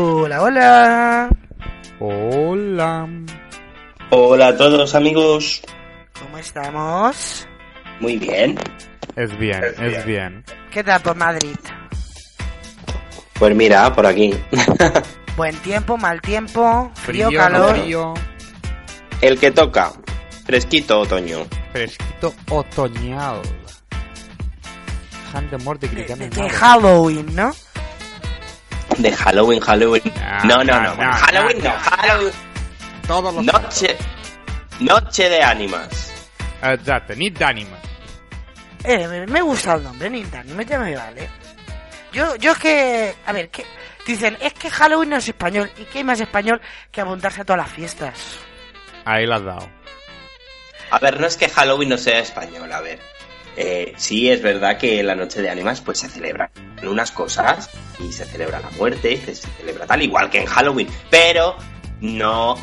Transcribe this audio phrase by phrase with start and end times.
[0.00, 1.28] Hola, hola.
[2.00, 3.08] Hola.
[4.10, 5.62] Hola a todos amigos.
[6.20, 7.48] ¿Cómo estamos?
[8.00, 8.58] Muy bien.
[9.16, 10.44] Es bien, Es es bien.
[10.70, 11.56] ¿Qué tal por Madrid?
[13.38, 14.34] Pues mira, por aquí.
[15.38, 17.76] Buen tiempo, mal tiempo, frío, Frío, calor.
[17.76, 18.12] frío,
[19.22, 19.92] El que toca.
[20.44, 21.46] Fresquito otoño.
[21.72, 23.40] fresquito otoñal.
[25.32, 26.50] Han de muerte De, de-.
[26.50, 27.50] Halloween, ¿no?
[28.98, 30.02] De Halloween, Halloween.
[30.22, 31.02] Ah, No, no, no, no.
[31.04, 31.78] no, Halloween no, no.
[31.80, 32.32] Halloween.
[33.06, 33.96] Todos los Noche.
[34.80, 36.12] Noche de ánimas.
[36.62, 37.76] Exacto, ni d'ànima.
[38.84, 41.28] Eh, me, gusta el nombre, Nintendo, me ya me vale.
[42.12, 43.64] Yo, yo es que, a ver, que
[44.06, 47.44] dicen, es que Halloween no es español, ¿y qué hay más español que apuntarse a
[47.44, 48.38] todas las fiestas?
[49.04, 49.68] Ahí la has dado.
[50.90, 53.00] A ver, no es que Halloween no sea español, a ver.
[53.56, 56.50] Eh, sí, es verdad que la noche de ánimas pues se celebran
[56.82, 60.88] unas cosas y se celebra la muerte y se celebra tal, igual que en Halloween,
[61.10, 61.56] pero
[62.00, 62.56] no,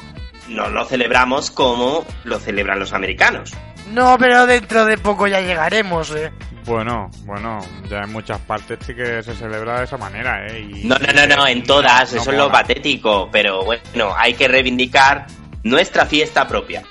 [0.50, 3.52] no lo celebramos como lo celebran los americanos.
[3.92, 6.32] No, pero dentro de poco ya llegaremos, eh.
[6.66, 10.60] Bueno, bueno, ya en muchas partes sí que se celebra de esa manera, ¿eh?
[10.62, 14.34] Y- No, no, no, no, en todas, No eso es lo patético, pero bueno, hay
[14.36, 15.26] que reivindicar
[15.64, 16.84] nuestra fiesta propia.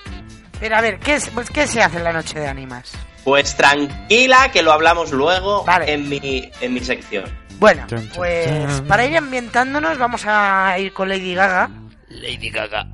[0.60, 2.92] Pero a ver, ¿qué, es, pues, ¿qué se hace en la noche de ánimas?
[3.24, 5.92] Pues tranquila, que lo hablamos luego Vale.
[5.92, 7.24] en, mi, en mi sección.
[7.58, 11.70] Bueno, pues para ir ambientándonos vamos a ir con Lady Gaga
[12.08, 12.88] Lady Gaga.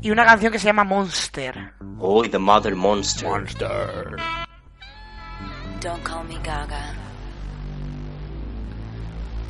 [0.00, 1.74] y una canción que se llama Monster.
[1.98, 3.28] Uy, The Mother Monster.
[3.28, 4.16] Monster.
[5.82, 6.94] Don't call me Gaga.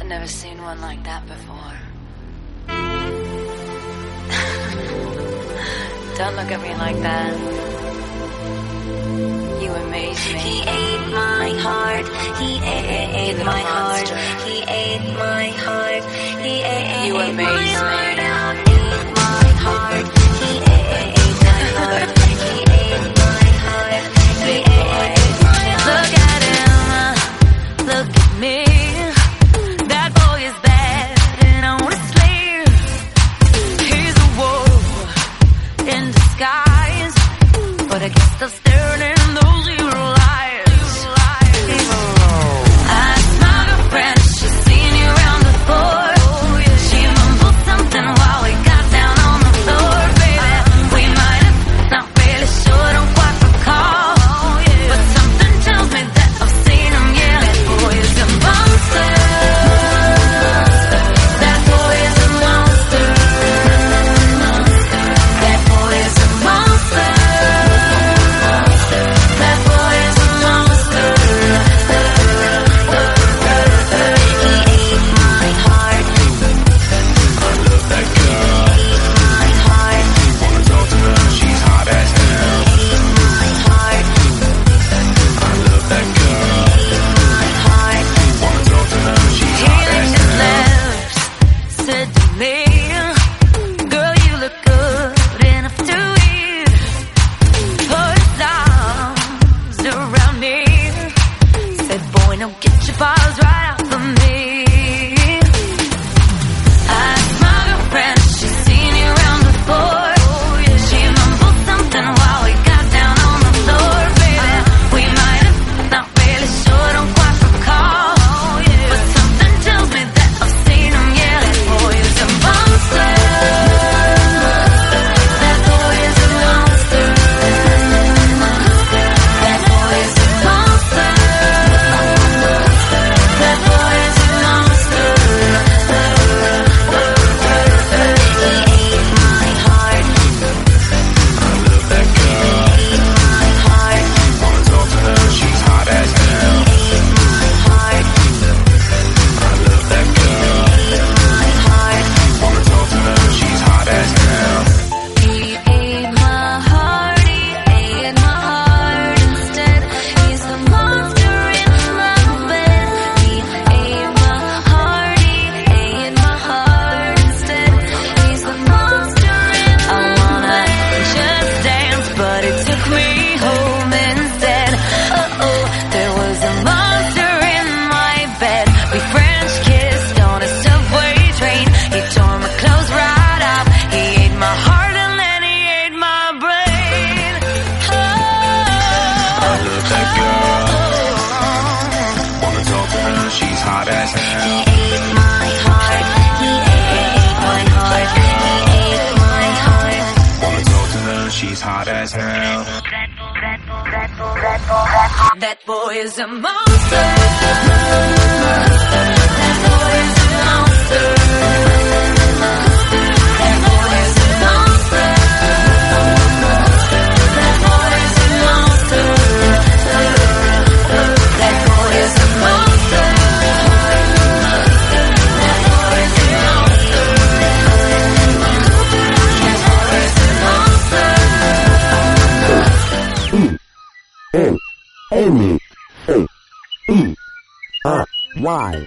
[0.00, 1.78] I've never seen one like that before.
[6.18, 7.36] Don't look at me like that.
[9.60, 10.38] You amaze me.
[10.40, 12.06] He ate my heart.
[12.40, 14.08] He ate, ate my heart.
[14.46, 16.04] He ate my heart.
[16.44, 18.22] He ate, You ate amaze my me.
[18.24, 18.69] heart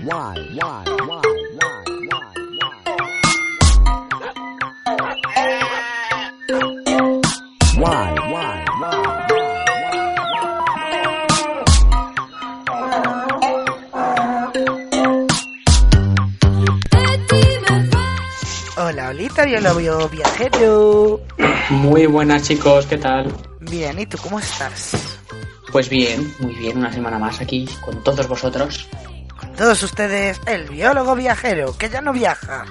[0.04, 0.20] Y Y Y
[0.50, 1.94] Y Y Y
[18.76, 21.22] Hola, Olita, viajero.
[21.70, 23.34] Muy buenas chicos, ¿qué tal?
[23.62, 24.92] Bien, ¿y tú cómo estás?
[25.72, 28.90] Pues bien, muy bien, una semana más aquí con todos vosotros.
[29.58, 32.66] Todos ustedes, el biólogo viajero, que ya no viaja.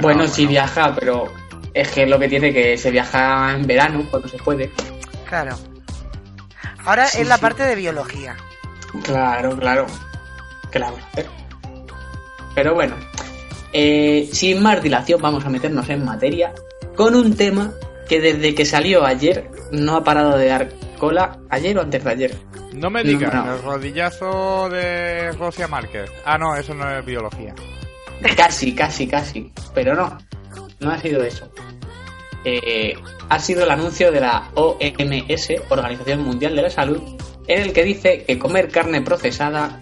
[0.00, 1.32] Bueno, sí viaja, pero
[1.72, 4.70] es que lo que tiene que se viaja en verano, cuando se puede.
[5.28, 5.56] Claro.
[6.84, 7.40] Ahora Sí, es la sí.
[7.42, 8.36] parte de biología.
[9.02, 9.86] Claro, claro.
[10.70, 11.26] ¿Qué la vamos a hacer?
[12.54, 12.94] Pero bueno,
[13.72, 16.52] eh, sin más dilación vamos a meternos en materia
[16.96, 17.72] con un tema
[18.08, 20.68] que desde que salió ayer no ha parado de dar
[21.04, 22.36] cola, ayer o antes de ayer.
[22.72, 23.54] No me digas, No.
[23.54, 26.10] el rodillazo de Rosia Márquez.
[26.24, 27.54] Ah, no, eso no es biología.
[28.36, 29.52] Casi, casi, casi.
[29.74, 30.16] Pero no,
[30.80, 31.50] no ha sido eso.
[32.44, 32.94] Eh,
[33.28, 37.02] ha sido el anuncio de la OMS, Organización Mundial de la Salud,
[37.46, 39.78] en el que dice que comer carne procesada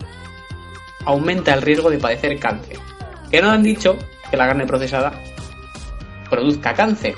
[1.04, 2.78] aumenta el riesgo de padecer cáncer.
[3.30, 3.96] Que no han dicho
[4.30, 5.12] que la carne procesada
[6.28, 7.14] produzca cáncer,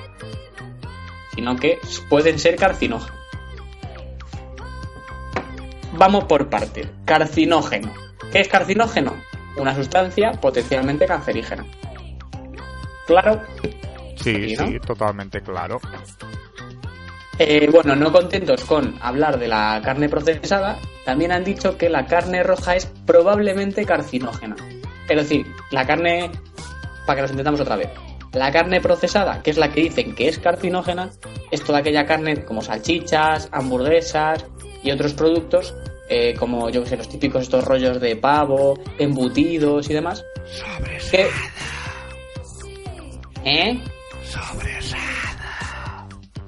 [1.34, 1.78] sino que
[2.08, 3.23] pueden ser carcinógenos.
[6.04, 6.86] Vamos por partes.
[7.06, 7.90] Carcinógeno.
[8.30, 9.16] ¿Qué es carcinógeno?
[9.56, 11.64] Una sustancia potencialmente cancerígena.
[13.06, 13.40] Claro.
[14.16, 14.66] Sí, Sí, ¿no?
[14.66, 15.80] sí, totalmente claro.
[17.38, 22.04] Eh, bueno, no contentos con hablar de la carne procesada, también han dicho que la
[22.04, 24.56] carne roja es probablemente carcinógena.
[25.08, 26.30] Es decir, la carne,
[27.06, 27.88] para que nos entendamos otra vez,
[28.34, 31.08] la carne procesada, que es la que dicen que es carcinógena,
[31.50, 34.44] es toda aquella carne como salchichas, hamburguesas
[34.82, 35.74] y otros productos,
[36.08, 40.24] eh, como yo que sé, los típicos estos rollos de pavo, embutidos y demás.
[41.10, 41.28] Que...
[43.44, 43.80] ¿Eh?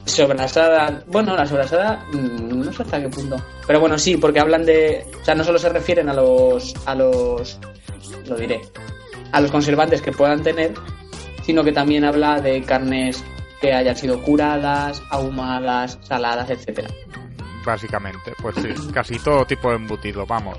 [0.06, 1.02] Sobrasada.
[1.06, 3.36] Bueno, la sobrasada mm, no sé hasta qué punto.
[3.66, 5.06] Pero bueno, sí, porque hablan de.
[5.20, 6.74] O sea, no solo se refieren a los.
[6.86, 7.58] a los.
[8.26, 8.60] lo diré.
[9.32, 10.72] a los conservantes que puedan tener,
[11.44, 13.22] sino que también habla de carnes
[13.60, 16.88] que hayan sido curadas, ahumadas, saladas, etcétera.
[17.66, 20.56] Básicamente, pues sí, casi todo tipo de embutido, vamos.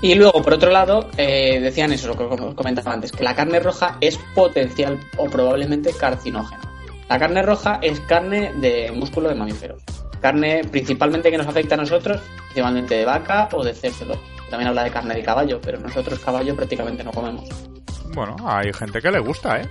[0.00, 3.60] Y luego, por otro lado, eh, decían eso, lo que comentaba antes, que la carne
[3.60, 6.62] roja es potencial o probablemente carcinógena.
[7.10, 9.82] La carne roja es carne de músculo de mamíferos.
[10.22, 14.18] Carne principalmente que nos afecta a nosotros, principalmente de vaca o de cerdo.
[14.48, 17.46] También habla de carne de caballo, pero nosotros caballo prácticamente no comemos.
[18.14, 19.68] Bueno, hay gente que le gusta, ¿eh?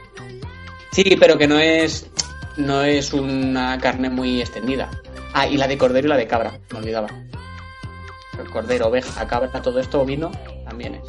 [0.91, 2.07] Sí, pero que no es
[2.57, 4.89] no es una carne muy extendida.
[5.33, 7.07] Ah, y la de cordero y la de cabra, me olvidaba.
[8.39, 10.31] El cordero, oveja, cabra, todo esto, vino,
[10.67, 11.01] también es.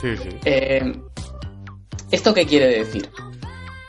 [0.00, 0.28] Sí, sí.
[0.44, 0.92] Eh,
[2.10, 3.10] ¿Esto qué quiere decir?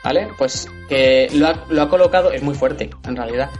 [0.04, 0.28] ¿Vale?
[0.38, 3.50] Pues que lo ha, lo ha colocado, es muy fuerte en realidad,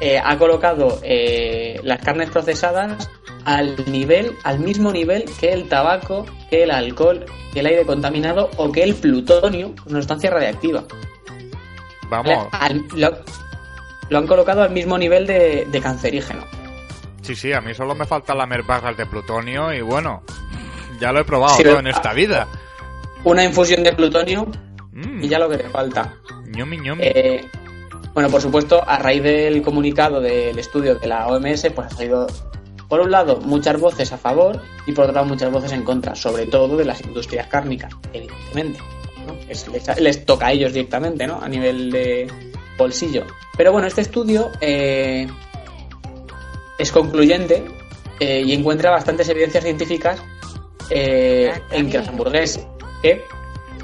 [0.00, 3.10] eh, ha colocado eh, las carnes procesadas
[3.44, 8.50] al nivel, al mismo nivel que el tabaco, que el alcohol, que el aire contaminado
[8.56, 10.84] o que el plutonio, una sustancia radiactiva.
[12.08, 13.10] Vamos, Al- lo,
[14.08, 16.44] lo han colocado al mismo nivel de, de cancerígeno.
[17.22, 20.22] sí, sí, a mí solo me faltan lamer barras de plutonio y bueno,
[21.00, 22.46] ya lo he probado Sí, todo en esta vida.
[23.24, 24.46] Una infusión de plutonio
[24.90, 26.14] Mm, y ya lo que te falta.
[26.46, 27.04] ñomi, ñomi.
[27.04, 27.48] Eh,
[28.14, 32.26] bueno, por supuesto, a raíz del comunicado del estudio de la OMS, pues ha salido,
[32.88, 36.16] por un lado, muchas voces a favor y por otro lado, muchas voces en contra,
[36.16, 38.80] sobre todo de las industrias cárnicas, evidentemente.
[39.24, 39.34] ¿no?
[39.48, 41.38] Es- les, les toca a ellos directamente, ¿no?
[41.40, 42.26] A nivel de
[42.76, 43.24] bolsillo.
[43.58, 45.26] Pero bueno, este estudio eh,
[46.78, 47.66] es concluyente
[48.20, 50.22] eh, y encuentra bastantes evidencias científicas
[50.90, 52.66] eh, Ah, en que las hamburguesas.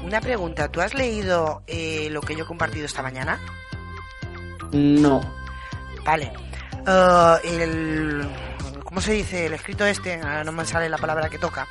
[0.03, 3.39] Una pregunta, ¿tú has leído eh, lo que yo he compartido esta mañana?
[4.71, 5.21] No.
[6.05, 6.31] Vale.
[7.43, 8.27] El...
[8.83, 9.47] ¿Cómo se dice?
[9.47, 11.67] El escrito este, ahora no me sale la palabra que toca.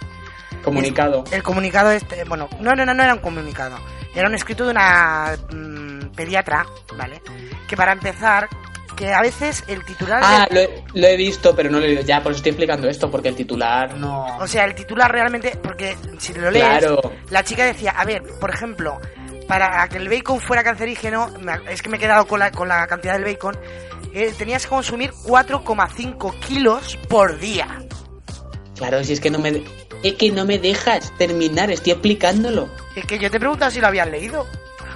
[0.63, 1.25] Comunicado.
[1.31, 3.79] El comunicado este, bueno, no, no, no, no era un comunicado.
[4.15, 5.84] Era un escrito de una mm,
[6.15, 6.67] pediatra,
[6.97, 7.21] ¿vale?
[7.69, 8.49] Que para empezar,
[8.97, 10.21] que a veces el titular...
[10.25, 12.03] Ah, de- lo he, lo he visto, pero no lo he leído.
[12.03, 14.39] Ya, por eso estoy explicando esto, porque el titular no...
[14.39, 17.01] O sea, el titular realmente, porque si lo lees, Claro.
[17.31, 19.01] la chica decía, a ver, por ejemplo,
[19.49, 21.31] para que el bacon fuera cancerígeno,
[21.69, 23.59] es que me he quedado con la, con la cantidad del bacon,
[24.13, 27.67] eh, tenías que consumir 4,5 kilos por día.
[28.77, 29.63] Claro, si es que no me...
[30.03, 32.69] Es que no me dejas terminar, estoy explicándolo.
[32.95, 34.47] Es que yo te preguntaba si lo habías leído.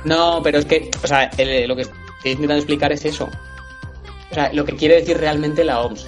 [0.05, 1.97] No, pero es que, o sea, el- lo que estoy
[2.33, 3.29] intentando explicar es eso.
[4.31, 6.07] O sea, lo que quiere decir realmente la OMS.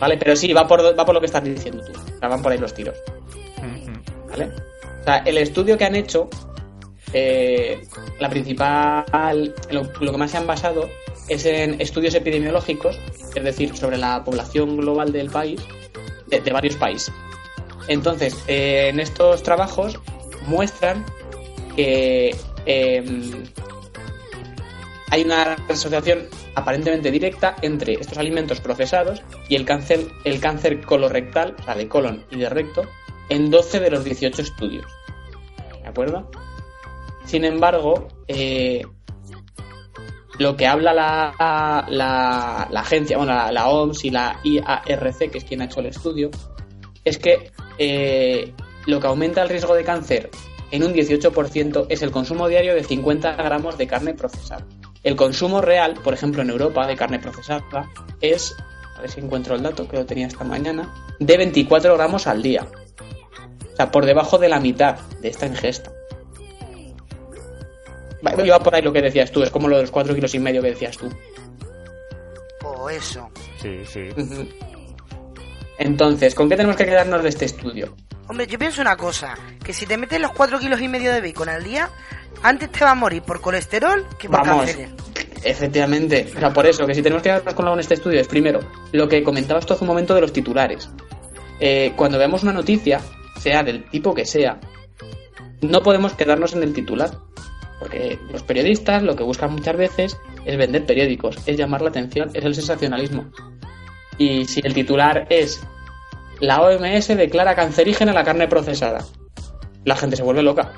[0.00, 1.92] Vale, pero sí, va por, va por lo que estás diciendo tú.
[1.92, 2.96] O sea, van por ahí los tiros.
[4.28, 4.50] ¿Vale?
[5.00, 6.28] O sea, el estudio que han hecho,
[7.12, 7.80] eh,
[8.18, 10.88] la principal, lo, lo que más se han basado
[11.28, 12.98] es en estudios epidemiológicos,
[13.34, 15.60] es decir, sobre la población global del país,
[16.26, 17.12] de, de varios países.
[17.86, 20.00] Entonces, eh, en estos trabajos
[20.46, 21.04] muestran
[21.74, 22.34] que
[22.66, 23.44] em,
[25.10, 31.56] hay una asociación aparentemente directa entre estos alimentos procesados y el cáncer, el cáncer colorectal,
[31.58, 32.82] o sea, de colon y de recto,
[33.28, 34.86] en 12 de los 18 estudios.
[35.82, 36.30] ¿De acuerdo?
[37.26, 38.82] Sin embargo, eh,
[40.38, 45.62] lo que habla la, agencia, bueno, la, la OMS y la IARC, que es quien
[45.62, 46.30] ha hecho el estudio,
[47.04, 48.52] es que eh,
[48.86, 50.30] lo que aumenta el riesgo de cáncer
[50.74, 54.66] en un 18% es el consumo diario de 50 gramos de carne procesada.
[55.04, 57.88] El consumo real, por ejemplo, en Europa de carne procesada
[58.20, 58.56] es,
[58.96, 62.42] a ver si encuentro el dato que lo tenía esta mañana, de 24 gramos al
[62.42, 62.66] día.
[63.72, 65.92] O sea, por debajo de la mitad de esta ingesta.
[68.44, 70.40] Iba por ahí lo que decías tú, es como lo de los 4 kilos y
[70.40, 71.08] medio que decías tú.
[72.64, 73.30] O eso.
[73.62, 74.08] Sí, sí.
[75.78, 77.94] Entonces, ¿con qué tenemos que quedarnos de este estudio?
[78.28, 81.20] Hombre, yo pienso una cosa, que si te metes los 4 kilos y medio de
[81.20, 81.90] bacon al día,
[82.42, 84.66] antes te va a morir por colesterol que por Vamos.
[84.66, 84.90] cáncer.
[85.42, 88.20] Efectivamente, o sea, por eso, que si tenemos que quedarnos con algo en este estudio
[88.20, 88.60] es primero,
[88.92, 90.88] lo que comentabas tú hace un momento de los titulares.
[91.60, 93.00] Eh, cuando veamos una noticia,
[93.38, 94.58] sea del tipo que sea,
[95.60, 97.10] no podemos quedarnos en el titular.
[97.78, 100.16] Porque los periodistas lo que buscan muchas veces
[100.46, 103.26] es vender periódicos, es llamar la atención, es el sensacionalismo.
[104.16, 105.60] Y si el titular es
[106.46, 109.04] la OMS declara cancerígena la carne procesada,
[109.84, 110.72] la gente se vuelve loca.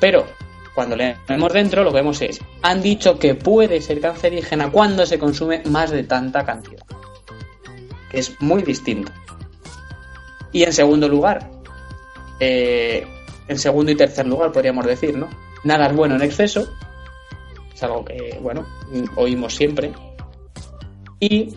[0.00, 0.26] Pero
[0.74, 5.18] cuando leemos dentro, lo que vemos es, han dicho que puede ser cancerígena cuando se
[5.18, 6.82] consume más de tanta cantidad.
[8.12, 9.12] Es muy distinto.
[10.50, 11.50] Y en segundo lugar,
[12.40, 13.06] eh,
[13.48, 15.28] en segundo y tercer lugar podríamos decir, ¿no?
[15.64, 16.72] Nada es bueno en exceso.
[17.74, 18.66] Es algo que, bueno,
[19.16, 19.92] oímos siempre.
[21.20, 21.54] Y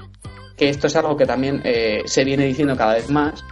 [0.58, 3.44] que esto es algo que también eh, se viene diciendo cada vez más,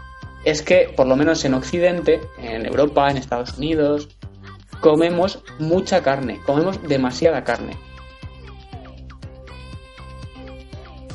[0.45, 4.09] es que por lo menos en Occidente, en Europa, en Estados Unidos,
[4.81, 7.77] comemos mucha carne, comemos demasiada carne.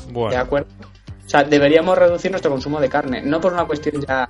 [0.06, 0.68] ¿De Bueno, acuerdo?
[1.26, 4.28] O sea, deberíamos reducir nuestro consumo de carne, no por una cuestión ya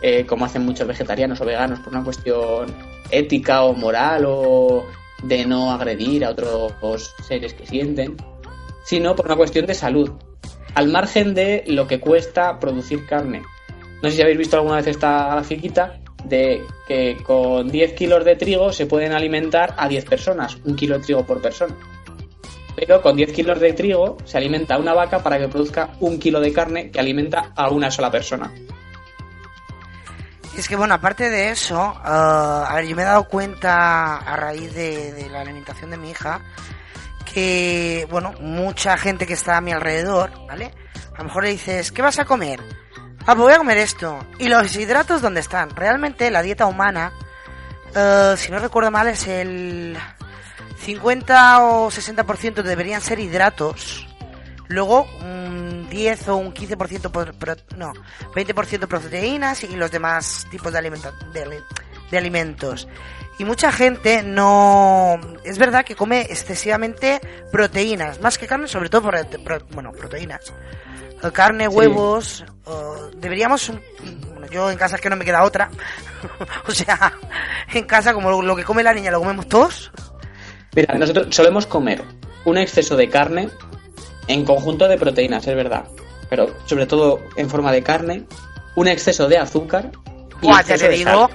[0.00, 2.72] eh, como hacen muchos vegetarianos o veganos, por una cuestión
[3.10, 4.86] ética o moral o
[5.24, 8.16] de no agredir a otros seres que sienten,
[8.84, 10.12] sino por una cuestión de salud,
[10.74, 13.42] al margen de lo que cuesta producir carne.
[14.02, 18.36] No sé si habéis visto alguna vez esta grafiquita de que con 10 kilos de
[18.36, 21.74] trigo se pueden alimentar a 10 personas, un kilo de trigo por persona.
[22.76, 26.40] Pero con 10 kilos de trigo se alimenta una vaca para que produzca un kilo
[26.40, 28.52] de carne que alimenta a una sola persona.
[30.56, 34.36] Es que bueno, aparte de eso, ah, a ver, yo me he dado cuenta a
[34.36, 36.40] raíz de la alimentación de mi hija
[37.28, 40.72] que, bueno, mucha gente que está a mi alrededor, ¿vale?
[41.14, 42.60] A lo mejor le dices, ¿qué vas a comer?
[43.20, 44.18] Ah, pues voy a comer esto.
[44.38, 45.70] ¿Y los hidratos dónde están?
[45.70, 47.12] Realmente la dieta humana,
[47.94, 49.96] eh, si no recuerdo mal, es el
[50.78, 54.06] 50 o 60% deberían ser hidratos.
[54.68, 57.92] Luego un 10 o un 15% por, pro- no,
[58.34, 61.62] 20% proteínas y los demás tipos de, alimenta- de,
[62.10, 62.86] de alimentos.
[63.38, 65.18] Y mucha gente no...
[65.44, 67.20] Es verdad que come excesivamente
[67.52, 70.52] proteínas, más que carne, sobre todo por, bueno, proteínas.
[71.32, 71.74] Carne, Sí.
[71.76, 72.44] huevos,
[73.16, 73.72] deberíamos...
[74.32, 75.70] Bueno, yo en casa es que no me queda otra.
[76.66, 77.12] o sea,
[77.72, 79.92] en casa como lo, lo que come la niña lo comemos todos.
[80.74, 82.02] Mira, nosotros solemos comer
[82.44, 83.48] un exceso de carne
[84.26, 85.84] en conjunto de proteínas, es verdad.
[86.28, 88.24] Pero sobre todo en forma de carne,
[88.74, 89.90] un exceso de azúcar
[90.42, 91.10] y Buah, ya te digo.
[91.10, 91.28] sal.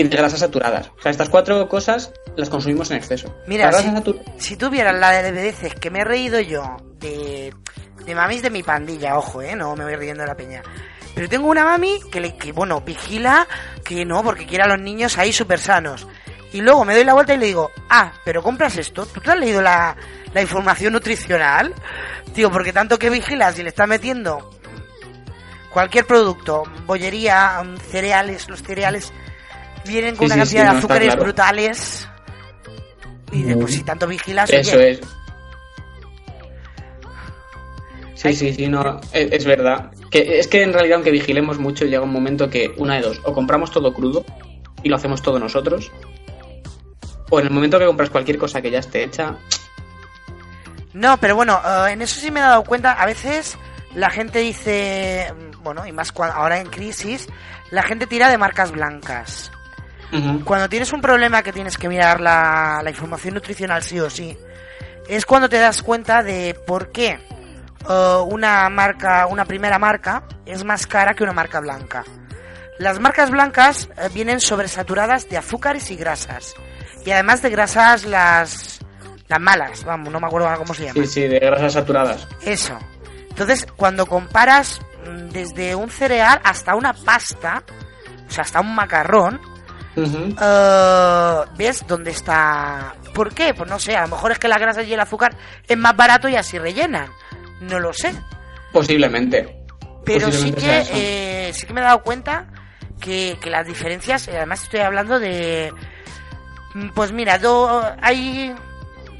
[0.00, 0.90] Y de grasas saturadas.
[0.98, 3.34] O sea, estas cuatro cosas las consumimos en exceso.
[3.46, 3.90] Mira, si,
[4.38, 7.52] si tuvieras la de veces que me he reído yo de,
[8.06, 10.62] de mamis de mi pandilla, ojo, eh, no me voy riendo de la peña.
[11.14, 13.46] Pero tengo una mami que, le, que bueno, vigila
[13.84, 16.06] que no, porque quiere a los niños ahí súper sanos.
[16.52, 19.04] Y luego me doy la vuelta y le digo, ah, pero compras esto.
[19.04, 19.96] ¿Tú te has leído la,
[20.32, 21.74] la información nutricional?
[22.34, 24.50] Tío, porque tanto que vigilas y le estás metiendo
[25.70, 29.12] cualquier producto, bollería, mm, cereales, los cereales
[29.86, 31.22] vienen con Sí, una sí, cantidad de azúcares claro.
[31.24, 32.08] brutales.
[33.32, 35.00] Y de, pues si tanto vigilas, Eso oye, es.
[38.14, 39.90] Sí, sí, sí, no, es, es verdad.
[40.10, 43.20] Que es que en realidad, aunque vigilemos mucho, llega un momento que una de dos,
[43.24, 44.24] o compramos todo crudo
[44.82, 45.90] y lo hacemos todo nosotros,
[47.30, 49.36] o en el momento que compras cualquier cosa que ya esté hecha,
[50.92, 52.92] No, pero bueno, eh, en eso sí me he dado cuenta.
[52.92, 53.56] A veces
[53.94, 57.28] la gente dice, mm, bueno, y más ahora en crisis,
[57.70, 59.50] la gente tira de marcas blancas.
[60.44, 64.36] Cuando tienes un problema que tienes que mirar la, la información nutricional sí o sí,
[65.08, 67.18] es cuando te das cuenta de por qué
[67.88, 72.04] eh, una marca, una primera marca, es más cara que una marca blanca.
[72.78, 76.54] Las marcas blancas eh, vienen sobresaturadas de azúcares y grasas.
[77.04, 78.80] Y además de grasas las,
[79.28, 81.02] las malas, vamos, no me acuerdo cómo se llama.
[81.02, 82.28] sí, sí, de grasas saturadas.
[82.42, 82.78] Eso.
[83.30, 87.62] Entonces, cuando comparas mm, desde un cereal hasta una pasta,
[88.28, 89.40] o sea, hasta un macarrón,
[89.96, 92.94] Eh, ves dónde está.
[93.14, 93.54] ¿Por qué?
[93.54, 95.34] Pues no sé, a lo mejor es que la grasa y el azúcar
[95.66, 97.08] es más barato y así rellenan.
[97.60, 98.12] No lo sé.
[98.72, 99.56] Posiblemente.
[100.04, 102.46] Pero sí que, eh, sí que me he dado cuenta
[103.00, 105.72] que, que las diferencias, eh, además estoy hablando de...
[106.74, 108.54] mm, Pues mira, do- hay...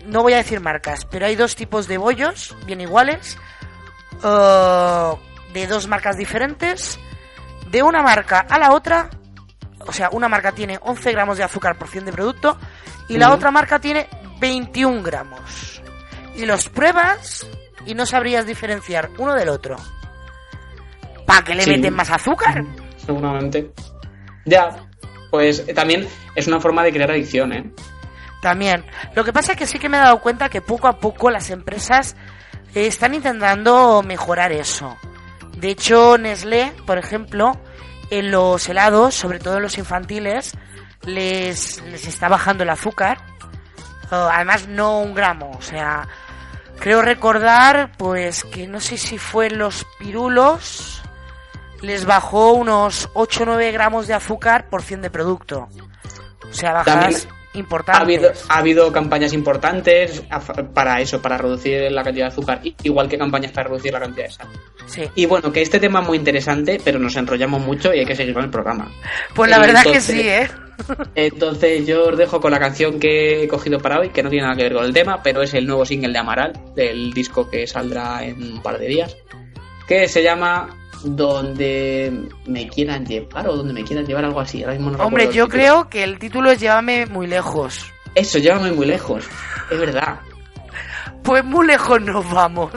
[0.06, 3.36] No voy a decir marcas, pero hay dos tipos de bollos, bien iguales,
[5.52, 6.98] de dos marcas diferentes.
[7.70, 9.10] De una marca a la otra,
[9.86, 12.58] o sea, una marca tiene 11 gramos de azúcar por 100 de producto
[13.08, 13.36] y la Ujú.
[13.36, 14.08] otra marca tiene
[14.40, 15.82] 21 gramos.
[16.36, 17.46] Y los pruebas
[17.86, 19.76] y no sabrías diferenciar uno del otro.
[21.26, 21.70] ¿Para qué le Sí.
[21.70, 22.64] meten más azúcar?
[23.04, 23.70] Seguramente.
[24.44, 24.86] Ya,
[25.30, 27.70] pues eh, también es una forma de crear adicción, ¿eh?
[28.42, 28.84] También.
[29.14, 31.30] Lo que pasa es que sí que me he dado cuenta que poco a poco
[31.30, 32.16] las empresas
[32.74, 34.96] eh, están intentando mejorar eso.
[35.56, 37.52] De hecho, Nestlé, por ejemplo,
[38.10, 40.52] en los helados, sobre todo en los infantiles,
[41.04, 43.18] les, les está bajando el azúcar.
[44.10, 45.52] Eh, además, no un gramo.
[45.58, 46.08] O sea,
[46.78, 51.02] creo recordar, pues, que no sé si fue en los pirulos,
[51.80, 55.68] les bajó unos 8 o 9 gramos de azúcar por 100 de producto.
[56.48, 57.20] O sea, También
[57.54, 58.00] importantes.
[58.00, 60.22] Ha habido, ha habido campañas importantes
[60.72, 64.26] para eso, para reducir la cantidad de azúcar, igual que campañas para reducir la cantidad
[64.26, 64.48] de sal.
[64.86, 65.02] Sí.
[65.14, 68.16] Y bueno, que este tema es muy interesante, pero nos enrollamos mucho y hay que
[68.16, 68.90] seguir con el programa.
[69.34, 70.48] Pues la verdad que sí, ¿eh?
[71.14, 74.44] Entonces yo os dejo con la canción que he cogido para hoy, que no tiene
[74.44, 77.50] nada que ver con el tema, pero es el nuevo single de Amaral, del disco
[77.50, 79.16] que saldrá en un par de días,
[79.86, 84.62] que se llama Donde me quieran llevar o donde me quieran llevar, algo así.
[84.62, 87.84] Ahora mismo no Hombre, yo creo que el título es Llévame muy lejos.
[88.14, 89.24] Eso, llévame muy lejos.
[89.70, 90.20] Es verdad.
[91.22, 92.72] Pues muy lejos nos vamos.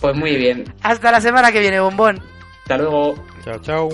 [0.00, 0.72] Pues muy bien.
[0.82, 2.20] Hasta la semana que viene, bombón.
[2.62, 3.14] Hasta luego.
[3.44, 3.88] Chao, chao.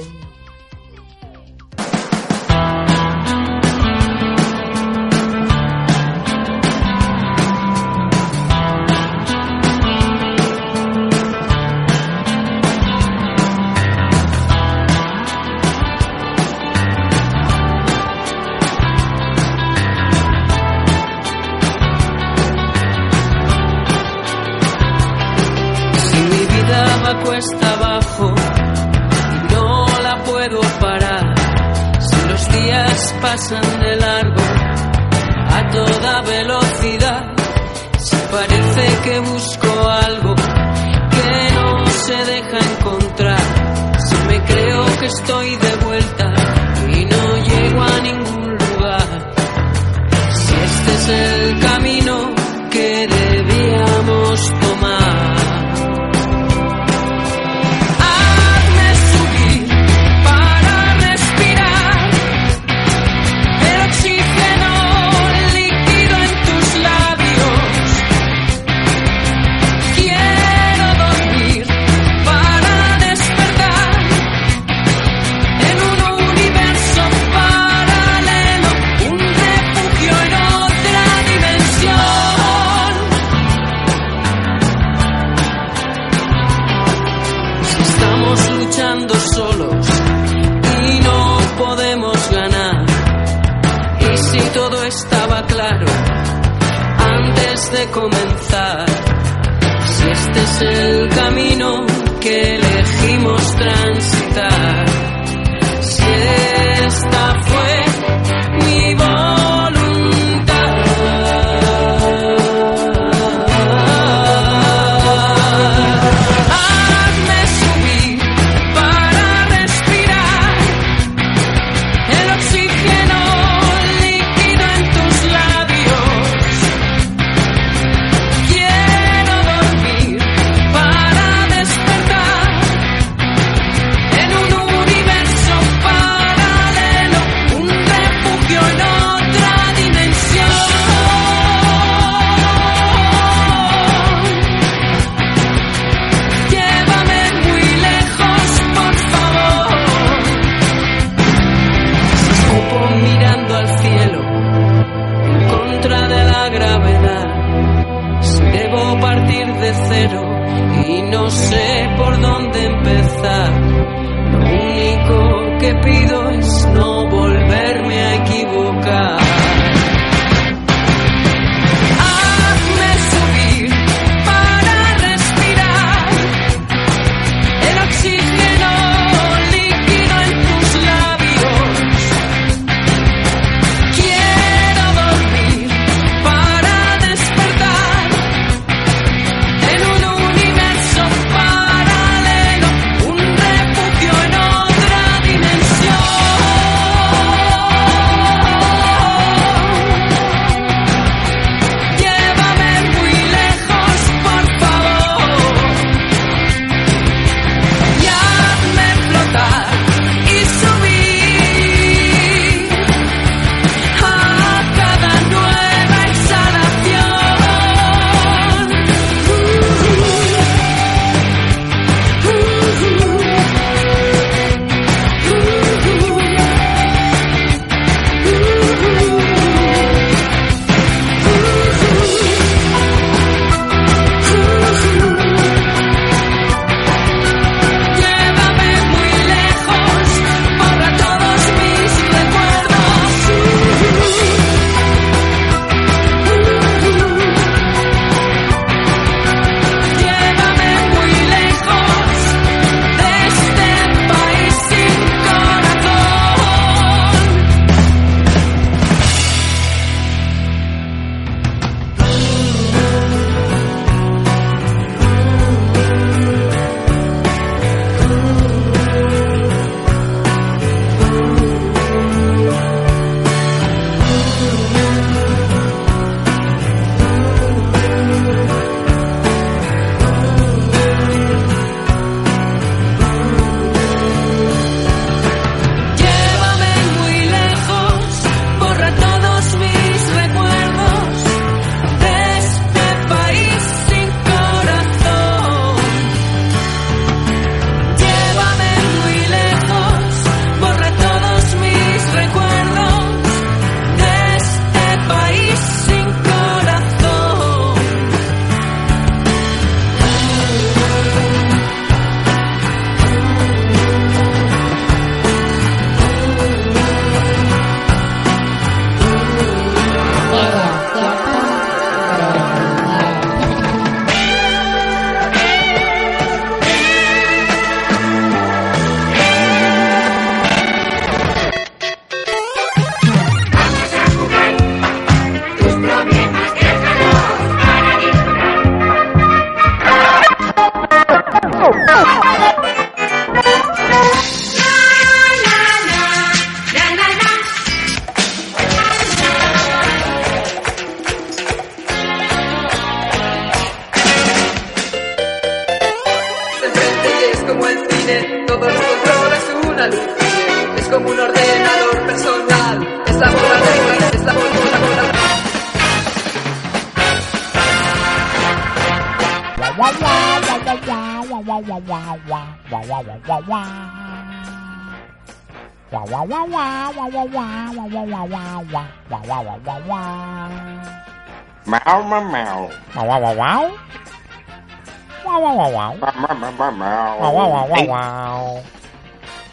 [387.20, 388.62] Mau, mau, mau.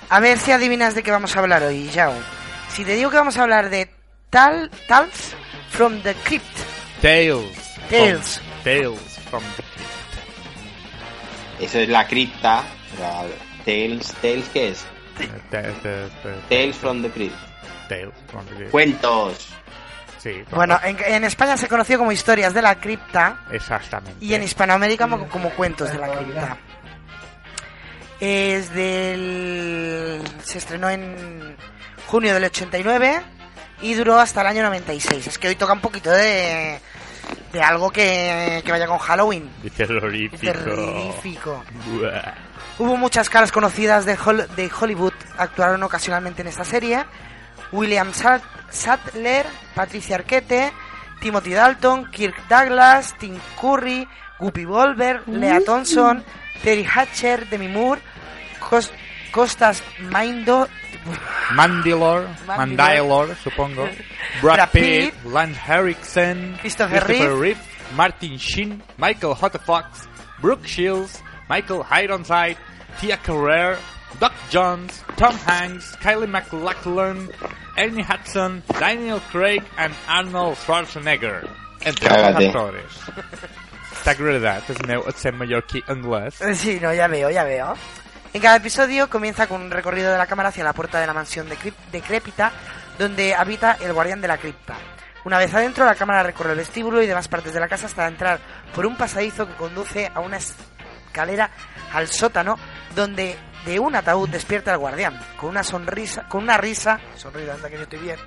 [0.09, 2.13] A ver si adivinas de qué vamos a hablar hoy, Yao.
[2.69, 3.89] Si te digo que vamos a hablar de
[4.29, 5.35] Tal, Tales
[5.69, 6.45] from the Crypt.
[7.01, 7.77] Tales.
[7.89, 8.39] Tales.
[8.39, 9.43] From- Tales from
[11.63, 12.63] Eso es la cripta.
[12.99, 13.23] la-
[13.65, 14.85] Tales, Tales, ¿qué es?
[15.49, 16.11] Tales, Tales,
[16.49, 17.35] Tales from the Crypt.
[17.87, 19.49] Tales from the Cuentos.
[20.19, 24.23] Sí, Bueno, en, en España se conoció como historias de la cripta exactamente.
[24.23, 26.57] y en Hispanoamérica como, como cuentos de la cripta.
[28.21, 30.21] Es del...
[30.43, 31.57] se estrenó en
[32.07, 33.21] junio del 89
[33.81, 35.27] y duró hasta el año 96.
[35.27, 36.79] Es que hoy toca un poquito de,
[37.51, 39.49] de algo que, que vaya con Halloween.
[39.63, 40.41] Y terrorífico.
[40.41, 41.63] Terrorífico.
[41.87, 42.33] Buah.
[42.79, 47.05] Hubo muchas caras conocidas de, Hol- de Hollywood actuaron ocasionalmente en esta serie.
[47.71, 50.71] William Sat- Sattler, Patricia Arquette,
[51.21, 54.07] Timothy Dalton, Kirk Douglas, Tim Curry,
[54.39, 56.23] Guppy Wolver, Lea Thompson,
[56.63, 58.01] Terry Hatcher, Demi Moore,
[58.59, 58.91] Cos-
[59.31, 60.67] Costas Maindo,
[61.53, 62.77] Mandylor, Mandylor.
[62.77, 63.89] Mandylor, supongo.
[64.41, 65.25] Brad, Brad Pitt, Pitt.
[65.25, 67.59] Lance Henriksen, Christopher Reeve.
[67.95, 70.07] Martin Sheen, Michael Hotfox,
[70.41, 72.57] Brooke Shields, Michael Ironside,
[72.99, 73.77] Tia Carrere,
[74.19, 77.29] Doc Jones, Tom Hanks, Kylie MacLachlan,
[77.77, 81.47] Ernie Hudson, Daniel Craig and Arnold Schwarzenegger.
[81.85, 82.91] Entre otros actores.
[85.07, 86.41] Accent mallorquí anglès?
[86.41, 87.75] Eh, Sí, no, ya veo, ya veo.
[88.33, 91.13] En cada episodio comienza con un recorrido de la cámara hacia la puerta de la
[91.13, 91.47] mansión
[91.91, 92.51] decrépita
[92.97, 94.73] donde habita el guardián de la cripta.
[95.23, 98.07] Una vez adentro, la cámara recorre el vestíbulo y demás partes de la casa hasta
[98.07, 98.39] entrar
[98.73, 101.51] por un pasadizo que conduce a una escalera
[101.93, 102.57] al sótano
[102.95, 107.69] donde de un ataúd despierta el guardián con una sonrisa, con una risa, sonrisa, anda
[107.69, 108.17] que yo estoy bien,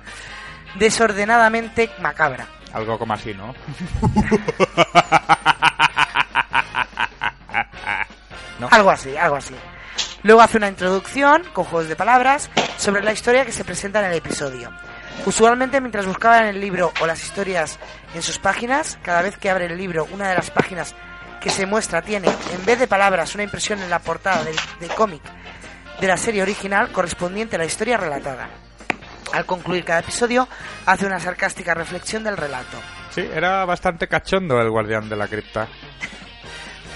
[0.75, 2.47] desordenadamente macabra.
[2.71, 3.53] Algo como así, ¿no?
[8.59, 8.67] ¿No?
[8.71, 9.53] Algo así, algo así.
[10.23, 14.11] Luego hace una introducción con juegos de palabras sobre la historia que se presenta en
[14.11, 14.71] el episodio.
[15.25, 17.79] Usualmente mientras buscaba en el libro o las historias
[18.13, 20.95] en sus páginas, cada vez que abre el libro, una de las páginas
[21.41, 24.89] que se muestra tiene, en vez de palabras, una impresión en la portada del, del
[24.89, 25.21] cómic
[25.99, 28.49] de la serie original correspondiente a la historia relatada.
[29.33, 30.47] Al concluir cada episodio,
[30.85, 32.77] hace una sarcástica reflexión del relato.
[33.09, 35.67] Sí, era bastante cachondo el guardián de la cripta.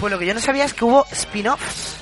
[0.00, 2.01] Pues lo que yo no sabía es que hubo spin-offs.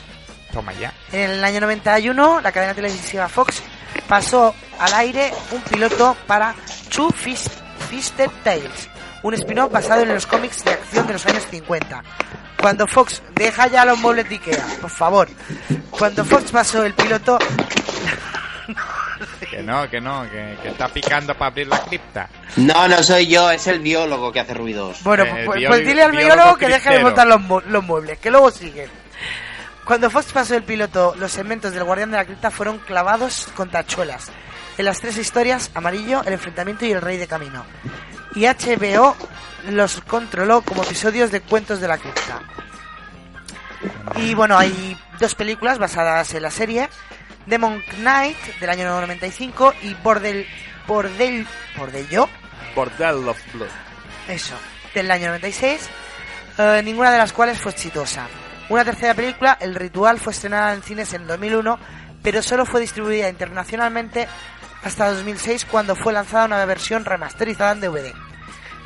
[0.52, 0.92] Toma ya.
[1.12, 3.62] En el año 91, la cadena televisiva Fox
[4.08, 6.54] pasó al aire un piloto para
[6.94, 7.50] Two Fist-
[7.88, 8.88] Fisted Tales,
[9.22, 12.02] un spin-off basado en los cómics de acción de los años 50.
[12.60, 15.28] Cuando Fox deja ya los muebles de Ikea, por favor.
[15.90, 17.38] Cuando Fox pasó el piloto,
[19.50, 22.28] Que no, que no, que, que está picando para abrir la cripta.
[22.56, 25.02] No, no soy yo, es el biólogo que hace ruidos.
[25.02, 27.84] bueno, Eh, pues, biólogo- pues dile al biólogo biólogo que deje de montar los, los
[27.84, 28.88] muebles, que luego sigue.
[29.90, 33.72] Cuando Fox pasó el piloto, los segmentos del Guardián de la Cripta fueron clavados con
[33.72, 34.31] tachuelas.
[34.79, 37.66] En las tres historias, Amarillo, El Enfrentamiento y El Rey de Camino.
[38.37, 39.16] Y HBO
[39.68, 42.40] los controló como episodios de Cuentos de la Cripta.
[44.14, 46.88] Y bueno, hay dos películas basadas en la serie.
[47.46, 50.46] Demon Knight, del año 95, y Bordel...
[50.87, 51.48] Bordel...
[51.76, 52.29] Bordello,
[52.76, 53.66] Bordel of Blood.
[54.29, 54.55] eso,
[54.94, 55.90] del año 96,
[56.59, 58.29] eh, ninguna de las cuales fue exitosa.
[58.70, 61.76] Una tercera película, El Ritual, fue estrenada en cines en 2001,
[62.22, 64.28] pero solo fue distribuida internacionalmente
[64.85, 68.12] hasta 2006 cuando fue lanzada una versión remasterizada en DVD.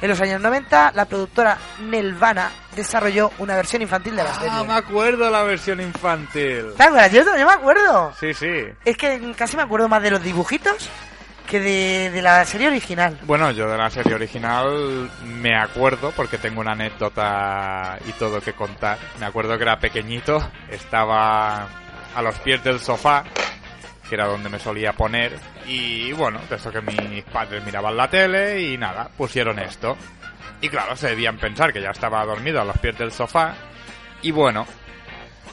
[0.01, 4.51] En los años 90, la productora Nelvana desarrolló una versión infantil de la serie.
[4.53, 6.73] Ah, me acuerdo la versión infantil.
[6.79, 7.13] ¿Te acuerdas?
[7.13, 8.15] Yo también me acuerdo.
[8.19, 8.53] Sí, sí.
[8.87, 10.89] Es que casi me acuerdo más de los dibujitos
[11.47, 13.19] que de, de la serie original.
[13.25, 18.53] Bueno, yo de la serie original me acuerdo porque tengo una anécdota y todo que
[18.53, 18.99] contar.
[19.21, 21.69] Me acuerdo que era pequeñito, estaba
[22.15, 23.25] a los pies del sofá,
[24.09, 28.09] que era donde me solía poner, y bueno, de eso que mis padres miraban la
[28.09, 29.97] tele y nada, pusieron esto.
[30.61, 33.55] Y claro, se debían pensar que ya estaba dormido a los pies del sofá,
[34.23, 34.67] y bueno,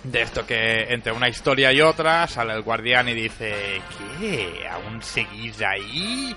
[0.04, 3.82] de esto que entre una historia y otra sale el guardián y dice,
[4.20, 4.68] ¿qué?
[4.70, 6.36] ¿Aún seguís ahí?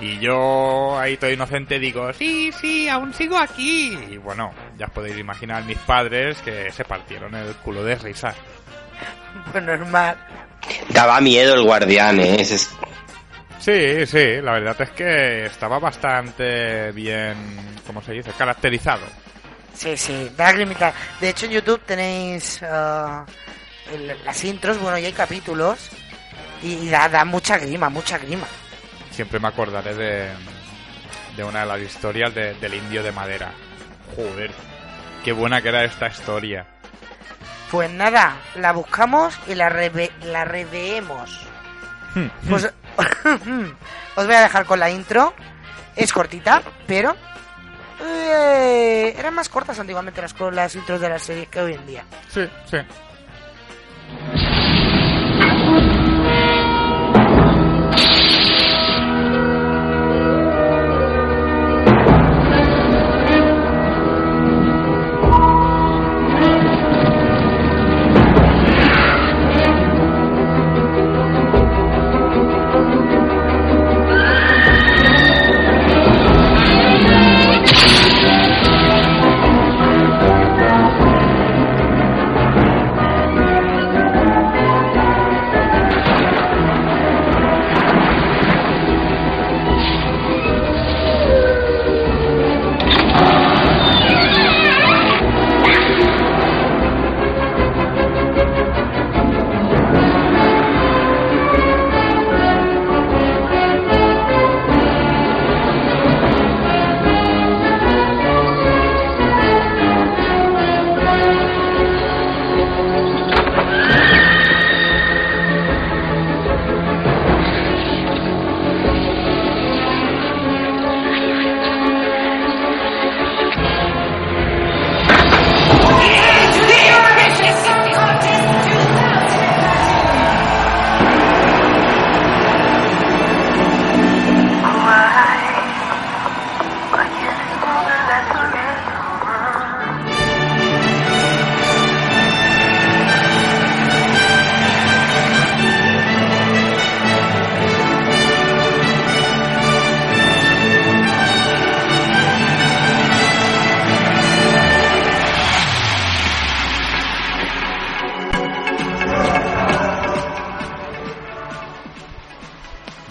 [0.00, 3.98] Y yo ahí todo inocente digo, sí, sí, aún sigo aquí.
[4.10, 8.32] Y bueno, ya os podéis imaginar mis padres que se partieron el culo de risa.
[9.50, 10.16] Pues normal.
[10.90, 12.36] Daba miedo el guardián, ¿eh?
[12.40, 12.70] Ese es-
[13.58, 17.34] Sí, sí, la verdad es que estaba bastante bien,
[17.86, 18.30] ¿cómo se dice?
[18.38, 19.02] Caracterizado.
[19.78, 20.92] Sí, sí, da lagrimita.
[21.20, 25.78] De hecho, en YouTube tenéis el- las intros, bueno, y hay capítulos.
[26.62, 28.46] Y, y da, da mucha grima, mucha grima.
[29.12, 30.28] Siempre me acordaré de,
[31.36, 33.52] de una de las historias de- del indio de madera.
[34.16, 34.50] Joder,
[35.24, 36.66] qué buena que era esta historia.
[37.70, 41.30] Pues nada, la buscamos y la, reve- la reveemos.
[42.48, 42.64] Pues
[44.16, 45.32] os voy a dejar con la intro.
[45.94, 47.14] Es cortita, pero
[48.00, 52.04] eh, eran más cortas antiguamente las, las intros de las series que hoy en día.
[52.28, 52.78] Sí, sí.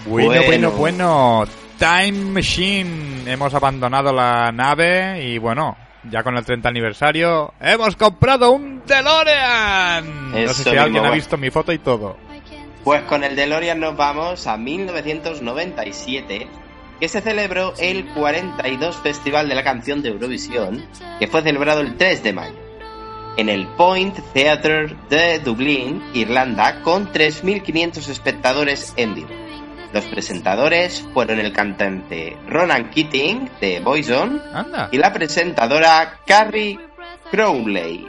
[0.08, 1.46] Bueno, bueno, Bueno.
[1.78, 3.32] Time Machine.
[3.32, 5.78] Hemos abandonado la nave y bueno,
[6.10, 10.32] ya con el 30 aniversario, hemos comprado un DeLorean.
[10.32, 12.17] no sé si alguien ha visto mi foto y todo.
[12.84, 16.48] Pues con el DeLorean nos vamos a 1997,
[17.00, 20.84] que se celebró el 42 Festival de la Canción de Eurovisión,
[21.20, 22.56] que fue celebrado el 3 de mayo,
[23.36, 29.47] en el Point Theatre de Dublín, Irlanda, con 3.500 espectadores en vivo.
[29.93, 34.89] Los presentadores fueron el cantante Ronan Keating, de Boyzone, Anda.
[34.91, 36.78] y la presentadora Carrie
[37.32, 38.06] Crowley.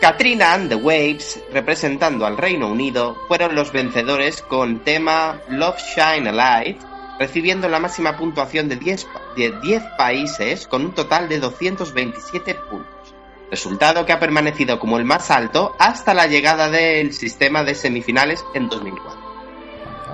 [0.00, 6.28] Katrina and the Waves, representando al Reino Unido, fueron los vencedores con tema Love Shine
[6.28, 6.78] Alive,
[7.18, 12.54] recibiendo la máxima puntuación de 10, pa- de 10 países con un total de 227
[12.54, 13.14] puntos.
[13.50, 18.44] Resultado que ha permanecido como el más alto hasta la llegada del sistema de semifinales
[18.54, 19.17] en 2004.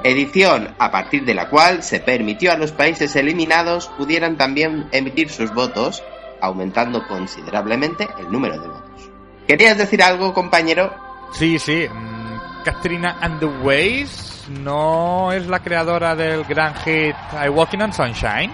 [0.05, 5.31] Edición a partir de la cual se permitió a los países eliminados pudieran también emitir
[5.31, 6.03] sus votos,
[6.43, 9.11] aumentando considerablemente el número de votos.
[9.49, 10.95] ¿Querías decir algo, compañero?
[11.33, 11.87] Sí, sí.
[11.91, 17.93] mm, Katrina and the Waves no es la creadora del gran hit I Walking on
[17.95, 18.53] Sunshine.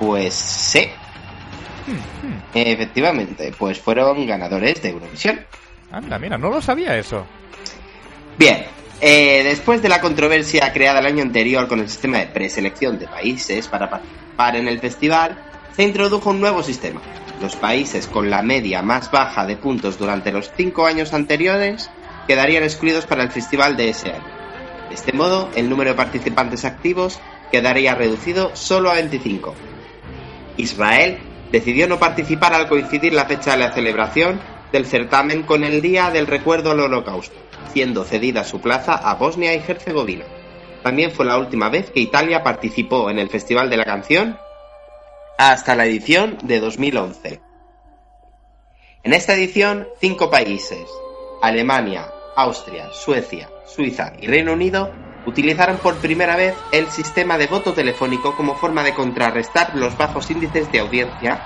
[0.00, 0.88] Pues sí.
[2.52, 5.40] Efectivamente, pues fueron ganadores de Eurovisión.
[5.92, 7.24] Anda, mira, no lo sabía eso.
[8.36, 8.66] Bien,
[9.00, 13.06] eh, después de la controversia creada el año anterior con el sistema de preselección de
[13.06, 15.38] países para participar en el festival,
[15.74, 17.02] se introdujo un nuevo sistema.
[17.40, 21.90] Los países con la media más baja de puntos durante los cinco años anteriores
[22.26, 24.24] quedarían excluidos para el festival de ese año.
[24.88, 27.20] De este modo, el número de participantes activos
[27.52, 29.54] quedaría reducido solo a 25.
[30.56, 31.18] Israel
[31.52, 34.40] decidió no participar al coincidir la fecha de la celebración
[34.72, 37.36] del certamen con el Día del Recuerdo al Holocausto,
[37.72, 40.24] siendo cedida su plaza a Bosnia y Herzegovina.
[40.82, 44.38] También fue la última vez que Italia participó en el Festival de la Canción
[45.38, 47.40] hasta la edición de 2011.
[49.02, 50.88] En esta edición, cinco países,
[51.42, 54.92] Alemania, Austria, Suecia, Suiza y Reino Unido,
[55.26, 60.30] utilizaron por primera vez el sistema de voto telefónico como forma de contrarrestar los bajos
[60.30, 61.40] índices de audiencia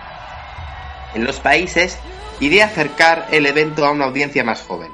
[1.14, 1.99] en los países
[2.41, 4.91] y de acercar el evento a una audiencia más joven.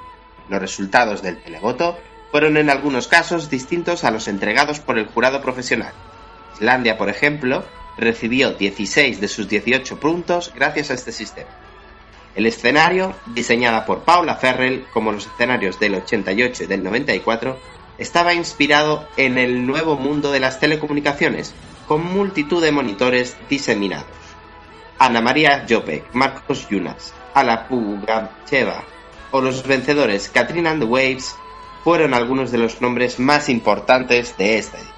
[0.49, 1.97] Los resultados del televoto
[2.31, 5.93] fueron en algunos casos distintos a los entregados por el jurado profesional.
[6.55, 7.65] Islandia, por ejemplo,
[7.97, 11.49] recibió 16 de sus 18 puntos gracias a este sistema.
[12.35, 17.59] El escenario, diseñada por Paula Ferrell como los escenarios del 88 y del 94,
[17.97, 21.55] estaba inspirado en el nuevo mundo de las telecomunicaciones,
[21.89, 24.07] con multitud de monitores diseminados.
[24.99, 28.83] Ana María Jopek, Marcos Yunas, Ala Pugacheva
[29.31, 31.37] o los vencedores Katrina and the Waves
[31.85, 34.97] fueron algunos de los nombres más importantes de esta edición.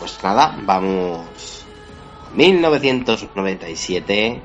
[0.00, 1.64] Pues nada, vamos.
[2.34, 4.42] 1997.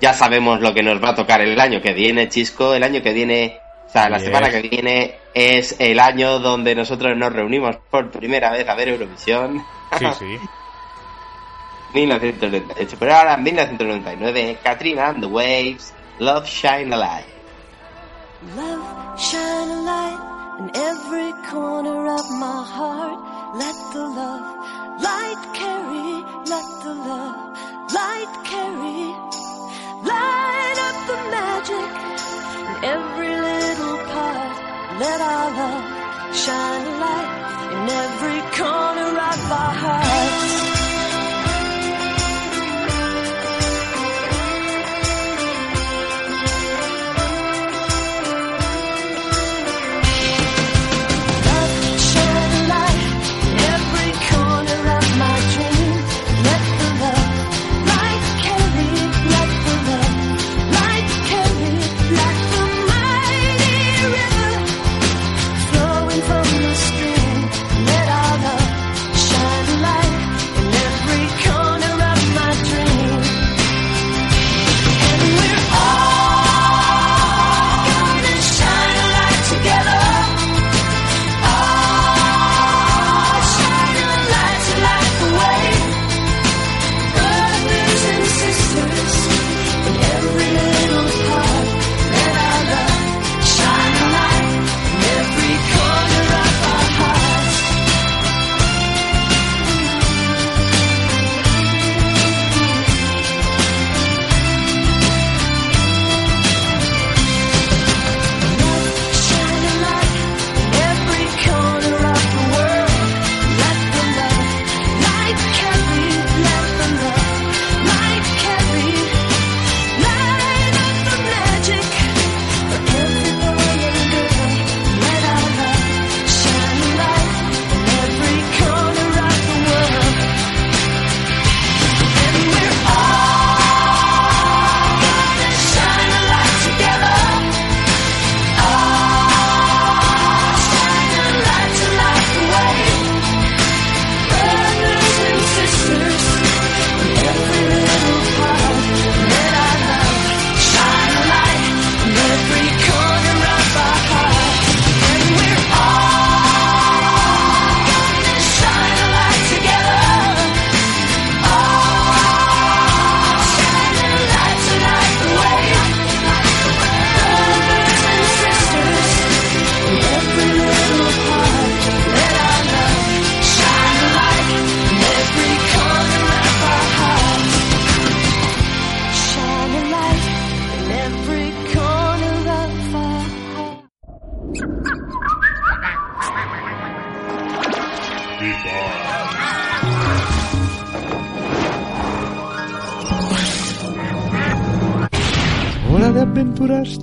[0.00, 2.74] Ya sabemos lo que nos va a tocar el año que viene, Chisco.
[2.74, 3.58] El año que viene,
[3.88, 4.26] o sea, la Yes.
[4.26, 8.88] semana que viene es el año donde nosotros nos reunimos por primera vez a ver
[8.90, 9.62] Eurovisión.
[9.98, 10.38] Sí, sí.
[11.94, 12.96] 1998.
[12.98, 17.24] Pero ahora, en 1999, Katrina and the Waves, Love Shine Alive.
[18.54, 23.56] Love shine a light in every corner of my heart.
[23.56, 26.12] Let the love light carry,
[26.44, 27.40] let the love
[27.94, 29.08] light carry.
[30.12, 31.90] Light up the magic
[32.68, 35.00] in every little part.
[35.00, 37.32] Let our love shine a light
[37.72, 40.69] in every corner of our hearts.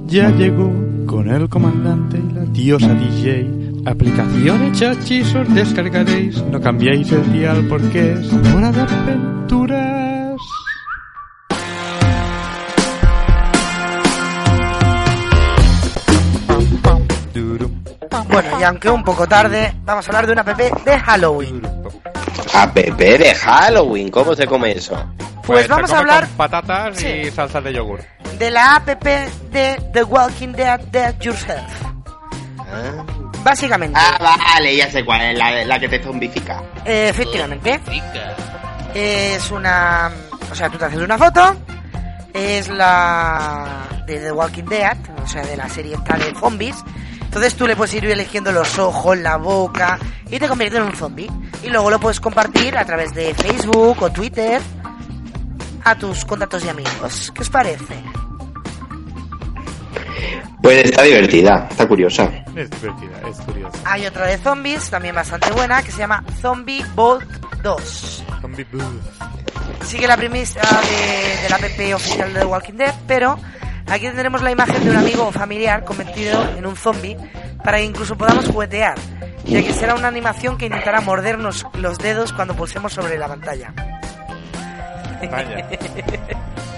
[0.08, 0.72] Ya llegó
[1.06, 3.48] con el comandante y la diosa DJ.
[3.86, 10.38] Aplicaciones chachizos descargaréis, no cambiéis el dial porque es hora de aventuras.
[18.30, 21.62] Bueno, y aunque un poco tarde, vamos a hablar de una app de Halloween.
[22.54, 24.96] App de Halloween, ¿cómo se come eso?
[25.46, 27.08] Pues se vamos a come hablar con patatas Sí.
[27.28, 28.00] y salsas de yogur.
[28.40, 31.84] De la app de The Walking Dead Dead Yourself.
[33.44, 34.18] Básicamente, Ah,
[34.56, 36.62] vale, ya sé cuál es, la, la que te zombifica.
[36.86, 37.80] eh, efectivamente,
[38.94, 40.12] es una...
[40.52, 41.56] O sea, tú te haces una foto,
[42.34, 46.76] es la de The Walking Dead, o sea, de la serie esta de zombies.
[47.22, 50.96] Entonces tú le puedes ir eligiendo los ojos, la boca y te convierte en un
[50.96, 51.30] zombie.
[51.64, 54.62] Y luego lo puedes compartir a través de Facebook o Twitter
[55.84, 57.32] a tus contactos y amigos.
[57.36, 57.96] ¿Qué os parece?
[60.62, 62.30] Pues está divertida, está curiosa.
[62.56, 63.80] Es divertida, es curiosa.
[63.86, 67.30] Hay otra de zombies, también bastante buena, que se llama Zombie Bolt
[67.62, 68.24] 2.
[68.42, 69.84] Zombie Booth.
[69.84, 73.38] Sigue la premisa de, de la app oficial de The Walking Dead, pero
[73.88, 77.18] aquí tendremos la imagen de un amigo o familiar convertido en un zombie
[77.64, 78.96] para que incluso podamos juguetear,
[79.46, 83.74] ya que será una animación que intentará mordernos los dedos cuando pulsemos sobre la pantalla.
[85.32, 85.68] Vaya.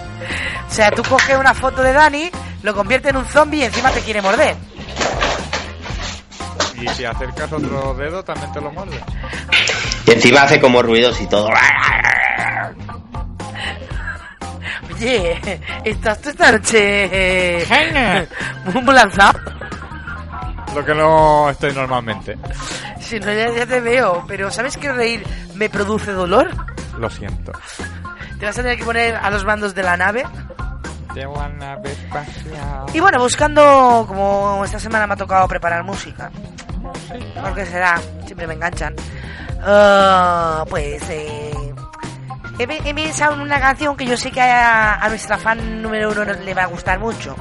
[0.67, 2.29] O sea, tú coges una foto de Dani,
[2.63, 4.55] lo convierte en un zombie y encima te quiere morder.
[6.81, 8.99] Y si acercas otro dedo, también te lo muerde.
[10.05, 11.49] Y encima hace como ruidos y todo.
[14.93, 17.65] Oye, ¿estás tú esta noche
[18.73, 19.39] muy lanzado?
[20.75, 22.37] Lo que no estoy normalmente.
[22.99, 25.25] Si no, ya, ya te veo, pero ¿sabes que reír
[25.55, 26.51] me produce dolor?
[26.97, 27.51] Lo siento.
[28.39, 30.23] Te vas a tener que poner a los mandos de la nave.
[31.91, 32.85] Espacial.
[32.93, 36.31] Y bueno, buscando, como esta semana me ha tocado preparar música,
[37.41, 38.95] porque será, siempre me enganchan,
[39.61, 41.51] Ah, pues eh,
[42.57, 45.81] he, pe- he pensado en una canción que yo sé que a, a nuestra fan
[45.81, 47.35] número uno le va a gustar mucho.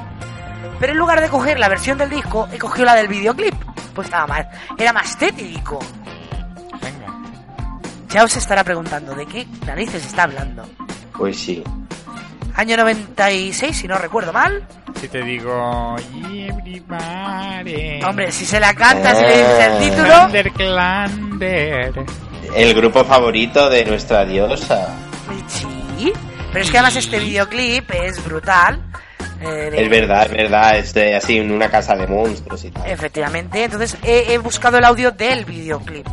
[0.81, 3.55] Pero en lugar de coger la versión del disco, he cogido la del videoclip.
[3.95, 5.79] Pues estaba mal, era más tétrico.
[8.11, 10.67] Ya os estará preguntando de qué narices está hablando.
[11.17, 11.63] Pues sí.
[12.55, 14.67] Año 96, si no recuerdo mal.
[15.01, 15.95] Si te digo...
[16.33, 18.03] Everybody.
[18.05, 20.09] Hombre, si se la canta, si le dice el título.
[20.09, 21.93] Clander, Clander.
[22.55, 24.89] El grupo favorito de nuestra diosa.
[25.47, 26.13] Sí,
[26.53, 28.83] pero es que además este videoclip es brutal.
[29.41, 32.71] eh, de- Es verdad, es verdad, es de- así en una casa de monstruos y
[32.71, 32.91] tal.
[32.91, 36.07] Efectivamente, entonces he, he buscado el audio del videoclip.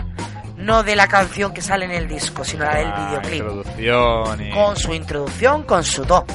[0.65, 3.33] No de la canción que sale en el disco, sino la del Ah, videoclip.
[3.43, 4.49] Introducción y...
[4.51, 6.25] Con su introducción, con su do.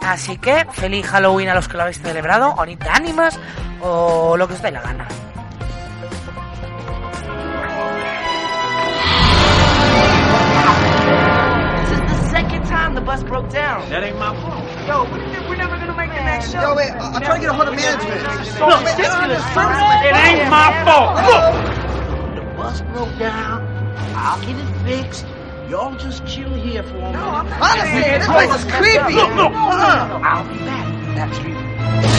[0.00, 3.38] Así que feliz Halloween a los que lo habéis celebrado, o ni de ánimas,
[3.82, 5.06] o lo que os dé la gana.
[10.66, 13.88] This is the second time the bus broke down.
[13.90, 14.64] That ain't my fault.
[14.88, 15.18] Yo, we,
[15.48, 16.60] we're never gonna make the next show.
[16.60, 18.20] Yo, wait, I'm trying to get a hold of management.
[18.56, 19.44] So ridiculous,
[20.08, 21.10] It ain't my fault.
[21.20, 21.75] The
[22.66, 23.62] bus broke down.
[24.16, 25.24] I'll get it fixed.
[25.68, 27.60] Y'all just chill here for a minute.
[27.60, 29.14] Honestly, this place is creepy.
[29.14, 29.52] Look, look.
[29.52, 30.20] Uh-uh.
[30.24, 31.14] I'll be back.
[31.14, 31.38] That's
[32.10, 32.15] you.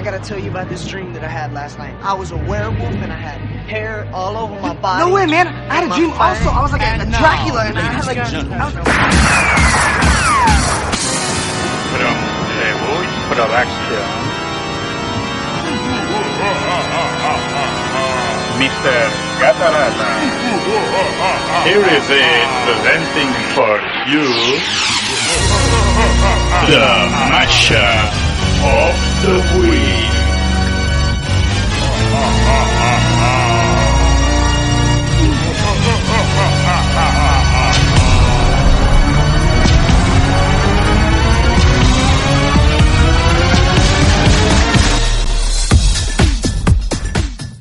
[0.00, 1.94] I gotta tell you about this dream that I had last night.
[2.00, 3.36] I was a werewolf and I had
[3.68, 5.04] hair all over my body.
[5.04, 5.46] No way, man.
[5.46, 6.48] I had a dream also.
[6.48, 8.16] I was like a, a No, Dracula and I had like.
[8.16, 8.56] and gentlemen.
[8.56, 8.72] I was
[11.92, 12.16] From
[12.64, 14.00] Lewood Production.
[18.56, 18.96] Mr.
[19.36, 20.16] Catarata.
[21.68, 23.76] Here is it presenting for
[24.08, 24.24] you
[26.72, 26.88] the
[27.28, 30.10] mashup of the week.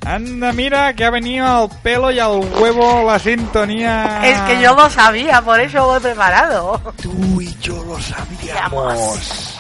[0.06, 4.22] Anda, mira que ha venido al pelo y al huevo la sintonía.
[4.24, 6.82] Es que yo lo sabía, por eso lo he preparado.
[7.00, 9.56] Tú y yo lo sabíamos.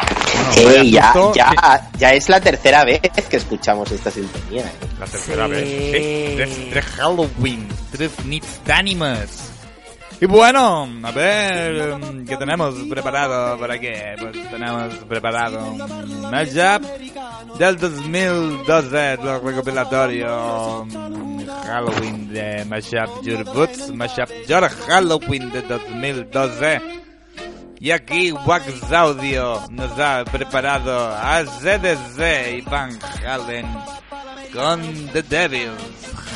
[0.58, 4.64] Eh, ya, ya, ya es la tercera vez que escuchamos esta sintonía.
[4.64, 4.88] ¿eh?
[5.00, 5.68] La tercera vez.
[5.68, 9.50] Sí, tres, tres Halloween, tres Nits d'Ánimas.
[10.22, 14.16] Y bueno, a ver, mm, ¿qué tenemos preparado para qué?
[14.20, 16.84] Pues tenemos preparado un mashup
[17.58, 26.82] del 2012 del recopilatorio mm, Halloween de Mashup Your Boots, Mashup Your Halloween de 2012.
[27.80, 32.20] Y aquí Wax Audio nos ha preparado a ZDZ
[32.58, 33.68] y Van Halen
[34.54, 34.82] con
[35.14, 35.82] The Devil's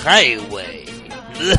[0.06, 0.86] Highway.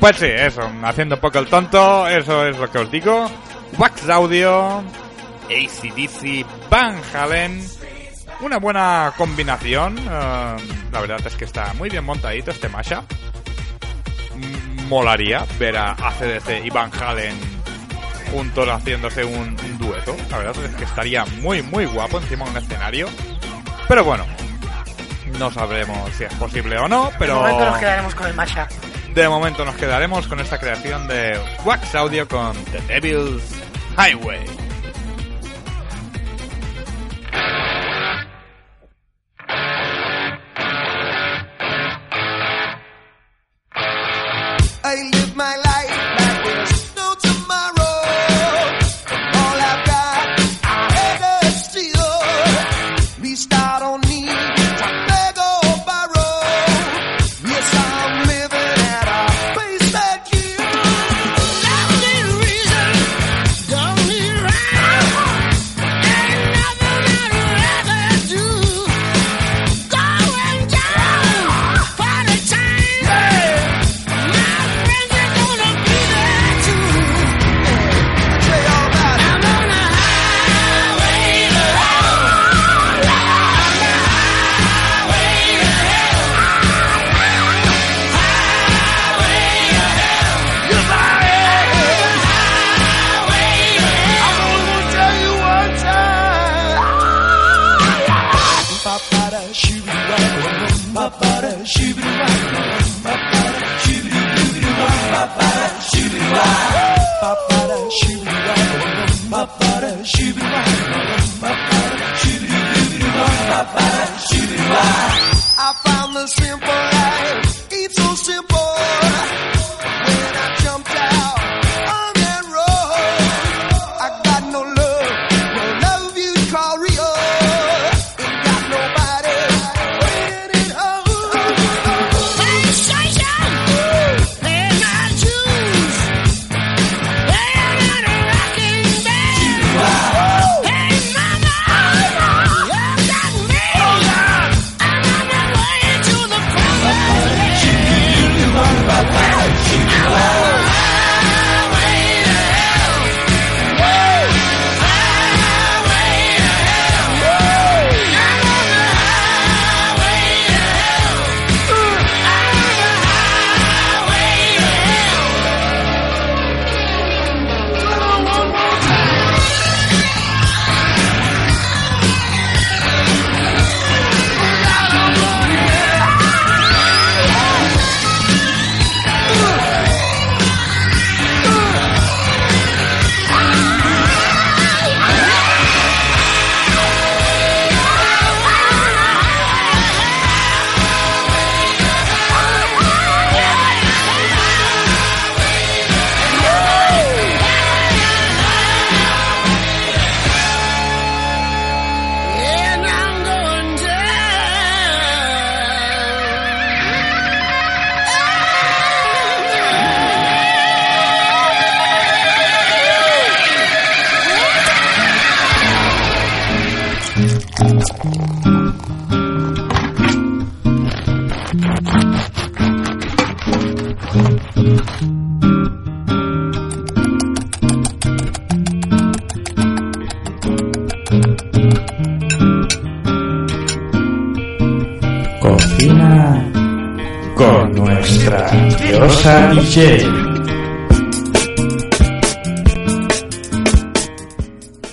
[0.00, 3.30] Pues sí, eso, haciendo un poco el tonto, eso es lo que os digo.
[3.76, 7.62] Wax Audio, ACDC, Van Halen.
[8.40, 9.98] Una buena combinación.
[9.98, 10.56] eh,
[10.90, 13.04] la verdad es que está muy bien montadito este mashup.
[14.90, 17.34] Molaría ver a ACDC y Van Halen
[18.32, 20.16] juntos haciéndose un, un dueto.
[20.30, 23.08] La verdad es que estaría muy, muy guapo encima de un escenario.
[23.86, 24.26] Pero bueno,
[25.38, 27.36] no sabremos si es posible o no, De pero...
[27.36, 28.68] momento nos quedaremos con el mashup.
[29.14, 33.42] De momento nos quedaremos con esta creación de Wax Audio con The Devil's
[33.96, 34.40] Highway.
[44.90, 45.69] I live my life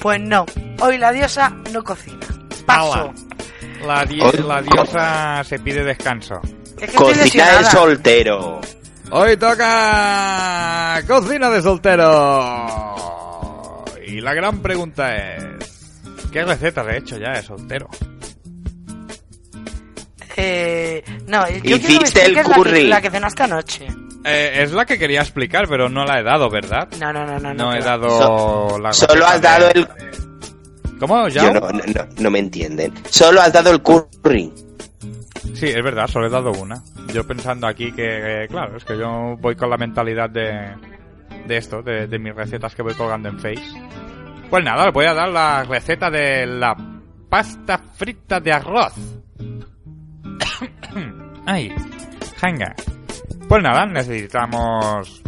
[0.01, 0.45] Pues no,
[0.81, 2.25] hoy la diosa no cocina.
[2.65, 3.13] Paso.
[3.85, 6.39] La, di- la diosa se pide descanso.
[6.79, 8.61] Es que Cocina de soltero.
[9.11, 12.65] Hoy toca cocina de soltero.
[14.05, 15.43] Y la gran pregunta es,
[16.31, 17.87] ¿qué recetas he hecho ya de soltero?
[20.35, 22.87] Eh, no, yo Hiciste el expliques la que, curry.
[22.87, 23.87] la que cenaste anoche.
[24.25, 26.89] Eh, es la que quería explicar, pero no la he dado, ¿verdad?
[26.99, 27.53] No, no, no, no.
[27.53, 28.09] No he dado
[28.69, 29.87] So- la Solo has dado de- el...
[30.99, 31.27] ¿Cómo?
[31.29, 31.43] ¿Ya?
[31.43, 32.93] Yo no, no, no, no me entienden.
[33.09, 34.51] Solo has dado el curry.
[35.53, 36.81] Sí, es verdad, solo he dado una.
[37.13, 40.75] Yo pensando aquí que, eh, claro, es que yo voy con la mentalidad de,
[41.45, 43.63] de esto, de, de mis recetas que voy colgando en Face.
[44.49, 46.75] Pues nada, os voy a dar la receta de la
[47.29, 48.93] pasta frita de arroz.
[51.45, 51.71] Ay,
[52.41, 52.75] venga.
[53.47, 55.21] Pues nada, necesitamos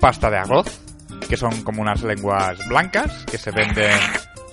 [0.00, 0.80] pasta de arroz,
[1.28, 3.98] que son como unas lenguas blancas que se venden...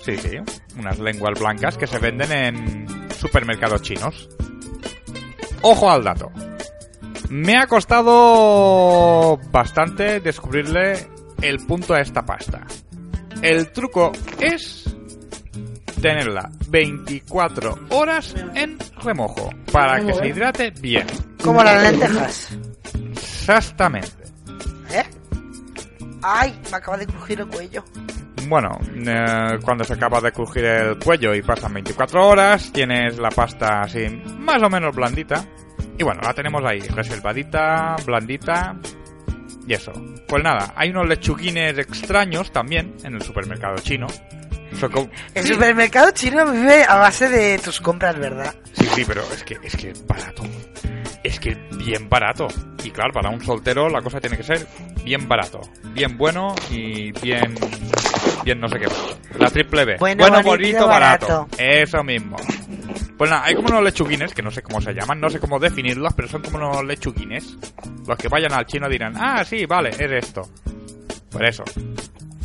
[0.02, 0.38] Sí, sí,
[0.78, 4.30] unas lenguas blancas que se venden en supermercados chinos.
[5.62, 6.32] Ojo al dato.
[7.30, 11.08] Me ha costado bastante descubrirle
[11.42, 12.66] el punto a esta pasta.
[13.42, 14.85] El truco es
[16.06, 21.08] tenerla 24 horas en remojo para que se hidrate bien.
[21.44, 22.56] Como las lentejas.
[23.12, 24.24] Exactamente.
[24.92, 25.04] ¿Eh?
[26.22, 27.84] Ay, me acaba de crujir el cuello.
[28.48, 33.30] Bueno, eh, cuando se acaba de crujir el cuello y pasan 24 horas, tienes la
[33.30, 34.06] pasta así
[34.38, 35.44] más o menos blandita.
[35.98, 38.76] Y bueno, la tenemos ahí, reservadita, blandita.
[39.68, 39.92] Y eso.
[40.28, 44.06] Pues nada, hay unos lechuguines extraños también en el supermercado chino.
[45.34, 48.54] El supermercado chino vive a base de tus compras, ¿verdad?
[48.74, 50.44] Sí, sí, pero es que es que barato.
[51.24, 52.48] Es que es bien barato.
[52.84, 54.68] Y claro, para un soltero la cosa tiene que ser
[55.04, 55.60] bien barato,
[55.94, 57.56] bien bueno y bien
[58.44, 58.88] bien no sé qué.
[58.88, 59.18] más.
[59.40, 59.96] La triple B.
[60.00, 61.28] Bueno, bonito, bonito, barato.
[61.28, 61.48] barato.
[61.58, 62.38] Eso mismo.
[63.18, 65.58] Pues nada, hay como unos lechuguines, que no sé cómo se llaman, no sé cómo
[65.58, 67.58] definirlos, pero son como unos lechuguines.
[68.06, 70.42] Los que vayan al chino dirán, ah, sí, vale, es esto.
[71.32, 71.64] Por eso.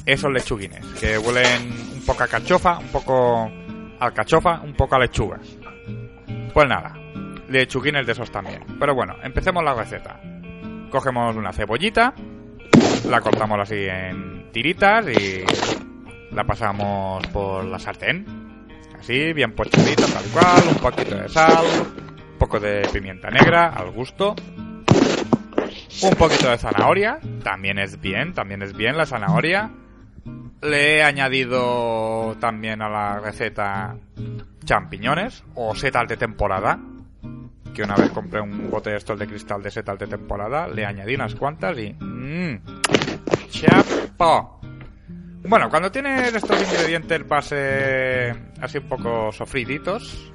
[0.07, 3.51] Esos lechuguines, que huelen un poco a cachofa, un poco
[4.01, 5.39] alcachofa, un poco a lechuga.
[6.53, 6.95] Pues nada,
[7.49, 8.65] lechuguines de esos también.
[8.79, 10.21] Pero bueno, empecemos la receta.
[10.91, 12.15] Cogemos una cebollita,
[13.09, 15.45] la cortamos así en tiritas y
[16.33, 18.27] la pasamos por la sartén.
[18.99, 21.65] Así, bien puestecita, tal cual, un poquito de sal,
[22.33, 24.35] un poco de pimienta negra al gusto.
[26.03, 29.71] Un poquito de zanahoria, también es bien, también es bien la zanahoria.
[30.63, 33.97] Le he añadido también a la receta
[34.65, 36.79] champiñones o setas de temporada.
[37.75, 40.85] Que una vez compré un bote de estos de cristal de setas de temporada, le
[40.85, 41.95] añadí unas cuantas y...
[41.99, 42.61] ¡Mmm!
[43.49, 44.61] ¡Chapo!
[45.43, 50.33] Bueno, cuando tienes estos ingredientes base así un poco sofriditos...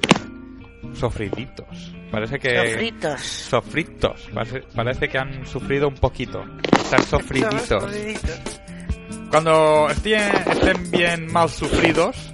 [0.93, 1.93] Sofriditos.
[2.09, 2.71] Parece que...
[2.71, 3.21] Sofritos.
[3.21, 4.29] Sofritos.
[4.33, 6.45] Parece, parece que han sufrido un poquito.
[6.71, 7.85] Están sofriditos.
[9.35, 12.33] Cuando estén, estén bien mal sufridos,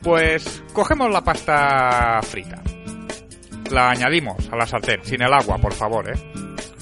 [0.00, 2.62] pues cogemos la pasta frita.
[3.72, 6.14] La añadimos a la sartén, sin el agua, por favor, ¿eh?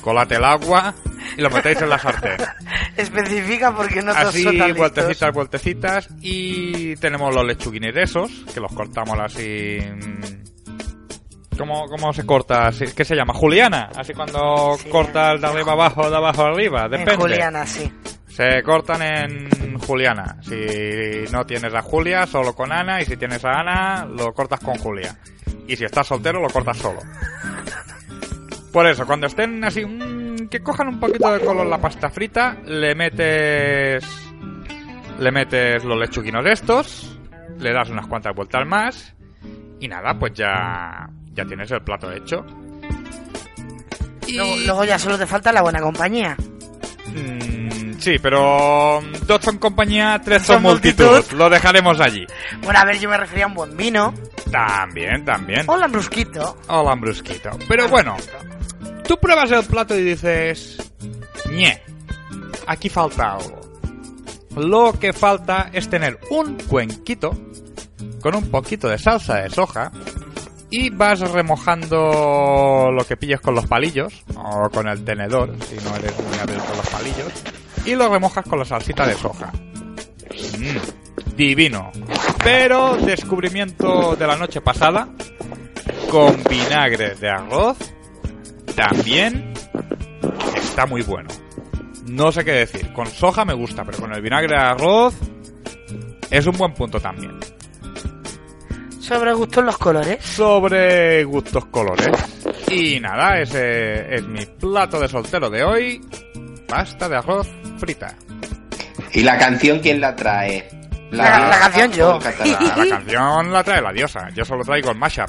[0.02, 0.94] Colate el agua
[1.34, 2.36] y lo metéis en la sartén.
[2.98, 4.92] Especifica porque no todos Así, son tan listos.
[4.92, 6.08] vueltecitas, vueltecitas.
[6.20, 9.78] Y tenemos los lechuguines esos, que los cortamos así...
[9.80, 12.70] mm, ¿Cómo, cómo se corta?
[12.94, 13.32] ¿Qué se llama?
[13.32, 13.88] Juliana.
[13.96, 16.86] Así cuando cortas de arriba abajo, de abajo arriba.
[16.86, 17.14] Depende.
[17.14, 17.90] En Juliana, sí.
[18.34, 20.38] Se cortan en Juliana.
[20.40, 23.02] Si no tienes a Julia, solo con Ana.
[23.02, 25.18] Y si tienes a Ana, lo cortas con Julia.
[25.68, 27.00] Y si estás soltero, lo cortas solo.
[28.72, 32.56] Por eso, cuando estén así, mm, que cojan un poquito de color la pasta frita,
[32.64, 34.02] le metes.
[35.18, 37.18] Le metes los lechuguinos estos.
[37.58, 39.14] Le das unas cuantas vueltas más.
[39.78, 41.06] Y nada, pues ya.
[41.34, 42.46] Ya tienes el plato hecho.
[44.34, 46.34] Luego, luego ya solo te falta la buena compañía.
[48.02, 51.06] Sí, pero mm, dos son compañía, tres son, Son multitud.
[51.06, 51.36] multitud.
[51.38, 52.26] Lo dejaremos allí.
[52.62, 54.12] Bueno, a ver, yo me refería a un buen vino.
[54.50, 55.64] También, también.
[55.68, 56.58] Hola, brusquito.
[56.68, 57.50] Hola, brusquito.
[57.68, 58.16] Pero bueno,
[59.06, 60.78] tú pruebas el plato y dices...
[61.50, 61.80] ñe,
[62.66, 63.60] aquí falta algo.
[64.56, 67.30] Lo que falta es tener un cuenquito
[68.20, 69.92] con un poquito de salsa de soja
[70.70, 75.94] y vas remojando lo que pilles con los palillos o con el tenedor, si no
[75.96, 77.32] eres muy hábil con los palillos,
[77.84, 79.52] y lo remojas con la salsita de soja.
[80.58, 81.90] Mm, divino.
[82.42, 85.08] Pero descubrimiento de la noche pasada
[86.10, 87.78] con vinagre de arroz
[88.74, 89.52] también
[90.54, 91.28] está muy bueno.
[92.06, 92.92] No sé qué decir.
[92.92, 95.14] Con soja me gusta, pero con el vinagre de arroz
[96.30, 97.38] es un buen punto también.
[99.00, 100.24] Sobre gustos los colores.
[100.24, 102.10] Sobre gustos colores.
[102.70, 106.00] Y nada, ese es mi plato de soltero de hoy.
[106.66, 107.48] Pasta de arroz
[107.82, 108.14] frita.
[109.12, 110.68] ¿Y la canción quién la trae?
[111.10, 112.20] La- canción yo.
[112.20, 114.28] La, la canción la trae la diosa.
[114.30, 115.28] Yo solo traigo el mashup.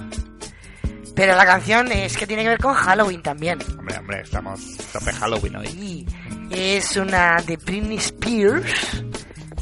[1.16, 3.58] Pero la canción es que tiene que ver con Halloween también.
[3.80, 6.08] Hombre, hombre, estamos tope Halloween hoy.
[6.52, 9.04] Es una de Britney Spears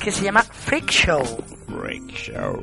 [0.02, 1.24] que se llama Freak Show.
[1.68, 2.62] Freak Show.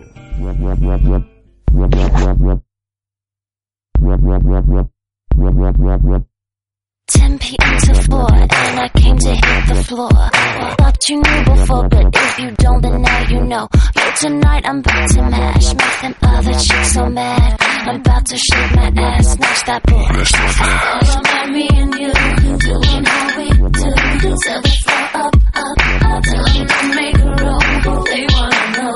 [7.08, 7.78] 10 p.m.
[7.80, 10.10] to 4, and I came to hit the floor.
[10.10, 13.68] Thought you knew before, but if you don't, then now you know.
[13.96, 17.56] Yo, tonight I'm about to mash, make them other chicks so mad.
[17.60, 19.94] I'm about to shake my ass, snatch that boy.
[19.96, 22.12] All about me and you,
[22.58, 23.68] doing how we do.
[23.72, 26.22] Till the floor up, up, up.
[26.24, 28.94] Tell them to make a roll, they wanna know.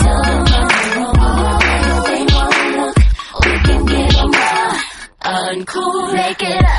[0.00, 1.60] Tell them I'm wrong,
[2.08, 2.96] they wanna look.
[3.44, 6.73] We can get them high, uncool, make it up.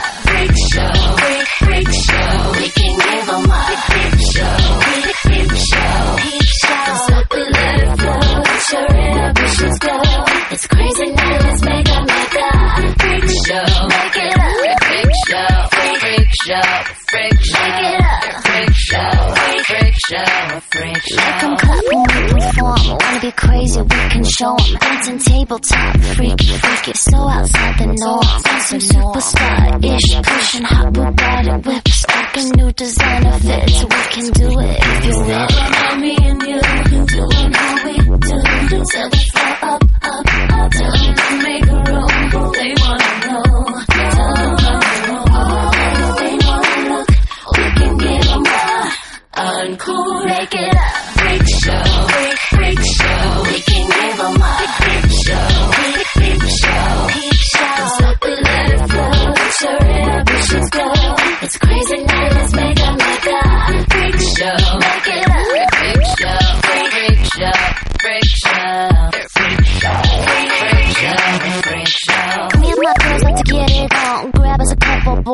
[1.75, 2.55] Freak show, freak, freak show.
[2.55, 6.15] We can give them a freak show, freak, freak show.
[6.15, 8.23] Freak show, so we let it flow.
[8.75, 9.95] Up, we should go.
[10.51, 12.49] It's crazy now, let's make a make a
[12.95, 13.67] freak show.
[13.91, 16.69] Make it up, freak show, freak, show,
[17.11, 17.59] freak show.
[17.59, 21.25] Make it up, freak show, freak, freak show, freak show.
[21.25, 21.94] Make 'em clap
[23.25, 24.77] be crazy, we can show 'em.
[24.79, 28.21] Dancing tabletop, freaky, freaky, so outside the norm.
[28.45, 33.83] I'm Some superstar-ish, pushing hot Bugatti whips, rocking new designer fits.
[33.83, 35.47] We can do it if you will.
[35.47, 36.59] About me and you,
[37.15, 38.77] doing how we do.
[38.91, 40.25] Till the floor up, up,
[40.59, 40.71] up.
[40.71, 42.14] To make a roll,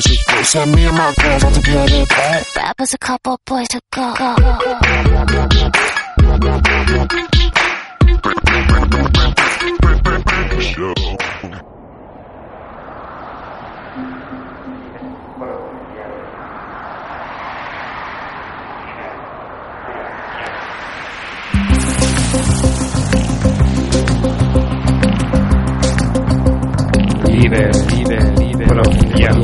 [0.00, 0.42] couple Boys to go.
[0.42, 2.42] Said me and my girls like to get it on.
[2.54, 4.14] Grab us a couple boys to go.
[27.24, 28.39] Líder, líder, líder.
[28.82, 29.42] Provincial.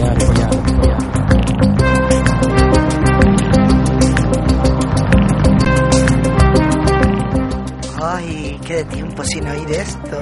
[8.03, 10.18] Ay, qué de tiempo sin oír esto.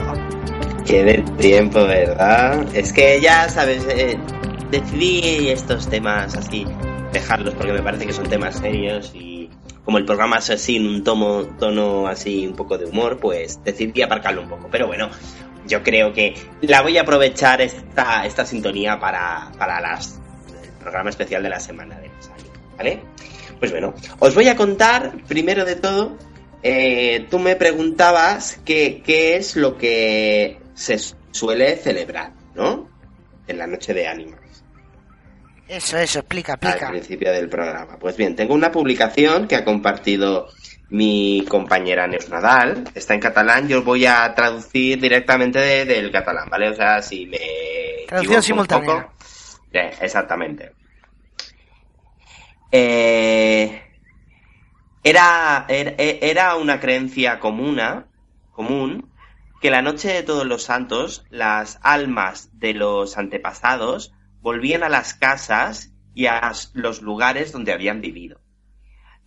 [0.85, 2.67] Qué de tiempo, ¿verdad?
[2.75, 4.19] Es que ya sabes, eh,
[4.71, 6.67] decidí estos temas así,
[7.13, 9.49] dejarlos porque me parece que son temas serios y
[9.85, 13.63] como el programa es así en un tomo, tono así un poco de humor, pues
[13.63, 14.69] decidí aparcarlo un poco.
[14.73, 15.09] Pero bueno,
[15.67, 20.21] yo creo que la voy a aprovechar esta, esta sintonía para, para las,
[20.63, 23.01] el programa especial de la semana de los años, ¿vale?
[23.59, 26.17] Pues bueno, os voy a contar, primero de todo,
[26.63, 30.99] eh, tú me preguntabas qué, qué es lo que se
[31.31, 32.89] suele celebrar, ¿no?
[33.47, 34.41] En la noche de ánimas.
[35.69, 36.91] Eso, eso, explica, Al explica.
[36.91, 37.99] principio del programa.
[37.99, 40.49] Pues bien, tengo una publicación que ha compartido
[40.95, 42.85] mi compañera Neus Nadal.
[42.95, 43.67] Está en catalán.
[43.69, 46.69] Yo voy a traducir directamente de- del catalán, ¿vale?
[46.71, 47.39] O sea, si me.
[48.07, 48.87] Traducción un simultánea.
[49.03, 49.13] poco-
[49.73, 50.73] Eh, exactamente.
[52.71, 53.83] Eh,
[55.03, 58.07] era, era, era una creencia comuna,
[58.53, 59.11] común
[59.61, 65.15] que la noche de todos los santos las almas de los antepasados volvían a las
[65.15, 68.41] casas y a los lugares donde habían vivido.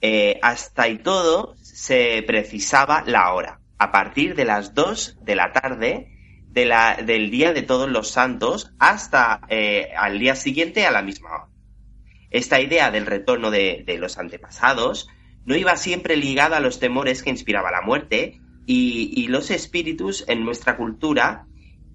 [0.02, 5.52] Eh, hasta y todo se precisaba la hora, a partir de las 2 de la
[5.52, 6.12] tarde
[6.50, 11.02] de la, del día de todos los santos hasta eh, al día siguiente a la
[11.02, 11.48] misma hora.
[12.30, 15.10] Esta idea del retorno de, los antepasados
[15.46, 20.26] no iba siempre ligada a los temores que inspiraba la muerte y, y los espíritus
[20.28, 21.48] en nuestra cultura,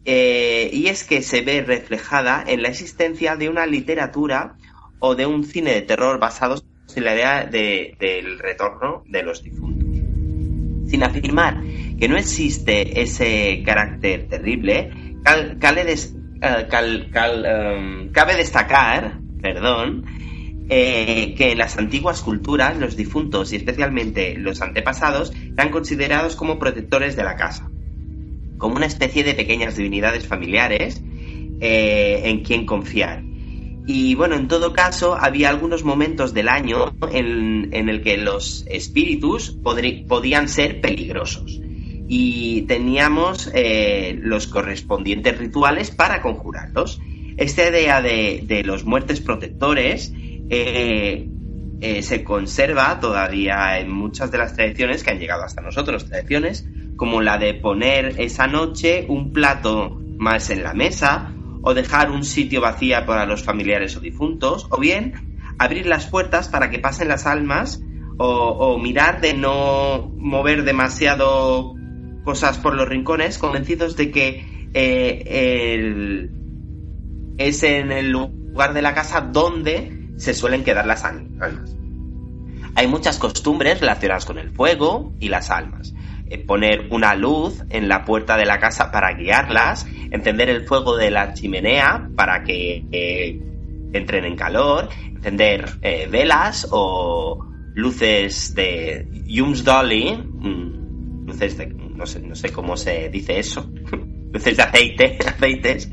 [0.04, 4.56] eh, y es que se ve reflejada en la existencia de una literatura
[4.98, 6.64] o de un cine de terror basados
[6.96, 9.88] en la idea de- del retorno de los difuntos.
[10.90, 11.62] Sin afirmar
[11.98, 14.90] que no existe ese carácter terrible,
[15.24, 15.58] eh,
[17.14, 20.04] em, cabe destacar, perdón,
[20.68, 26.58] eh, que en las antiguas culturas los difuntos y especialmente los antepasados eran considerados como
[26.58, 27.70] protectores de la casa,
[28.58, 31.02] como una especie de pequeñas divinidades familiares
[31.60, 33.22] eh, en quien confiar.
[33.86, 38.64] Y bueno, en todo caso, había algunos momentos del año en, en el que los
[38.68, 41.60] espíritus podían ser peligrosos.
[42.08, 47.00] Y teníamos eh, los correspondientes rituales para conjurarlos.
[47.36, 51.28] Esta idea de, de los muertes protectores eh,
[51.80, 56.64] eh, se conserva todavía en muchas de las tradiciones que han llegado hasta nosotros, tradiciones
[56.96, 62.24] como la de poner esa noche un plato más en la mesa, o dejar un
[62.24, 65.14] sitio vacío para los familiares o difuntos, o bien
[65.58, 67.80] abrir las puertas para que pasen las almas,
[68.18, 71.74] o, mirar de no mover demasiado
[72.24, 76.28] cosas por los rincones, convencidos de que eh,
[77.38, 81.76] es en el lugar de la casa donde se suelen quedar las almas.
[82.74, 85.92] Hay muchas costumbres relacionadas con el fuego y las almas.
[86.32, 90.96] Eh, poner una luz en la puerta de la casa para guiarlas, encender el fuego
[90.96, 93.38] de la chimenea para que eh,
[93.92, 97.38] entren en calor, encender eh, velas o
[97.74, 103.70] luces de Jums Dolly, mm, luces de, no sé, no sé cómo se dice eso,
[104.32, 105.90] luces de aceite, aceites,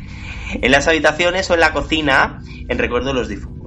[0.54, 3.59] en las habitaciones o en la cocina en recuerdo de los difuntos.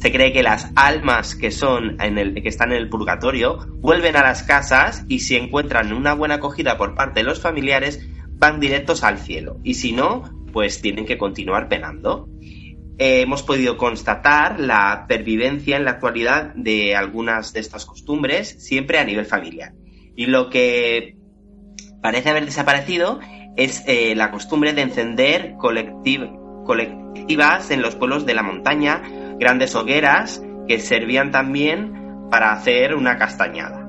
[0.00, 4.14] Se cree que las almas que son en el que están en el purgatorio vuelven
[4.16, 8.60] a las casas y si encuentran una buena acogida por parte de los familiares van
[8.60, 10.22] directos al cielo y si no
[10.52, 12.28] pues tienen que continuar penando.
[12.96, 18.98] Eh, hemos podido constatar la pervivencia en la actualidad de algunas de estas costumbres siempre
[18.98, 19.72] a nivel familiar
[20.16, 21.16] y lo que
[22.02, 23.20] parece haber desaparecido
[23.56, 29.02] es eh, la costumbre de encender colectiv- colectivas en los pueblos de la montaña
[29.38, 33.86] grandes hogueras que servían también para hacer una castañada.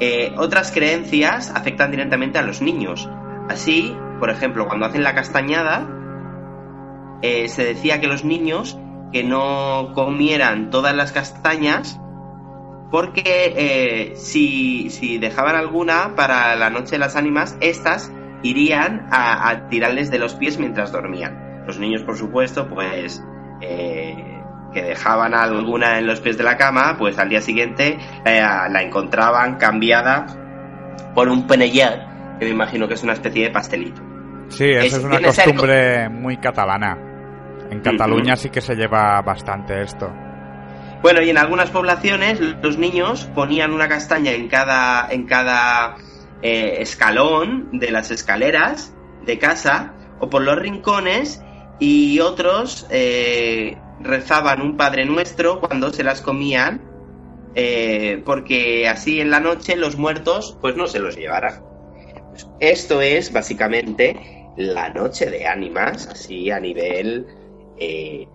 [0.00, 3.08] Eh, otras creencias afectan directamente a los niños.
[3.48, 5.88] Así, por ejemplo, cuando hacen la castañada,
[7.22, 8.78] eh, se decía que los niños
[9.12, 11.98] que no comieran todas las castañas
[12.90, 18.12] porque eh, si, si dejaban alguna para la noche de las ánimas, estas
[18.42, 21.64] irían a, tirarles de los pies mientras dormían.
[21.66, 23.22] Los niños, por supuesto, pues
[24.72, 28.82] que dejaban alguna en los pies de la cama, pues al día siguiente eh, la
[28.82, 30.26] encontraban cambiada
[31.14, 32.00] por un penellet,
[32.38, 34.02] que me imagino que es una especie de pastelito.
[34.48, 36.96] Sí, esa Es- una costumbre muy catalana.
[37.70, 40.10] En Cataluña sí que se lleva bastante esto.
[41.02, 45.96] Bueno, y en algunas poblaciones los niños ponían una castaña en cada, en cada
[46.42, 48.94] eh, escalón de las escaleras
[49.24, 51.42] de casa o por los rincones
[51.78, 56.88] y otros eh, rezaban un Padre Nuestro cuando se las comían
[57.54, 61.64] eh, porque así en la noche los muertos pues no se los llevaran.
[62.60, 67.26] Esto es básicamente la noche de ánimas, así a nivel
[67.78, 68.28] eh,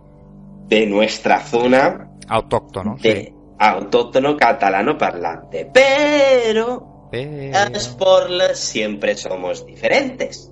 [0.68, 5.70] de nuestra zona Autóctono, de autóctono catalano parlante.
[5.74, 7.10] Pero
[7.54, 10.52] a Sporles siempre somos diferentes.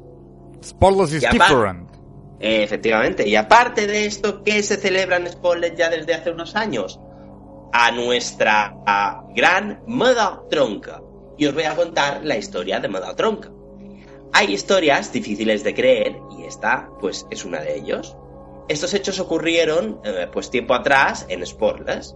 [2.43, 3.27] Efectivamente.
[3.27, 6.99] Y aparte de esto, ¿qué se celebra en Sporles ya desde hace unos años?
[7.71, 8.75] A nuestra
[9.35, 11.01] gran Moda Tronca.
[11.37, 13.51] Y os voy a contar la historia de Moda Tronca.
[14.33, 18.17] Hay historias difíciles de creer y esta, pues, es una de ellos.
[18.67, 22.15] Estos hechos ocurrieron, eh, pues, tiempo atrás en Sporles.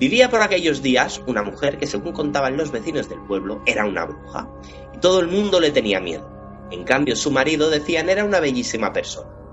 [0.00, 4.04] Vivía por aquellos días una mujer que, según contaban los vecinos del pueblo, era una
[4.04, 4.48] bruja.
[4.94, 6.28] Y todo el mundo le tenía miedo.
[6.72, 9.43] En cambio, su marido, decían, era una bellísima persona.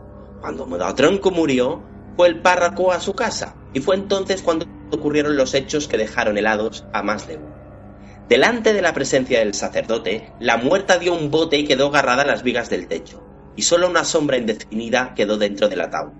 [0.41, 1.83] Cuando Modatronco murió,
[2.17, 3.55] fue el párroco a su casa.
[3.73, 7.55] Y fue entonces cuando ocurrieron los hechos que dejaron helados a más de uno.
[8.27, 12.25] Delante de la presencia del sacerdote, la muerta dio un bote y quedó agarrada a
[12.25, 13.23] las vigas del techo,
[13.55, 16.13] y solo una sombra indefinida quedó dentro del ataúd.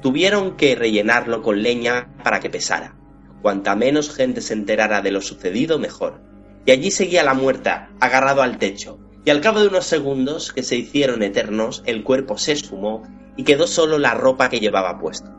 [0.00, 2.96] Tuvieron que rellenarlo con leña para que pesara.
[3.42, 6.20] Cuanta menos gente se enterara de lo sucedido, mejor.
[6.64, 10.62] Y allí seguía la muerta, agarrado al techo, y al cabo de unos segundos que
[10.62, 13.02] se hicieron eternos, el cuerpo se esfumó
[13.36, 15.30] y quedó solo la ropa que llevaba puesto.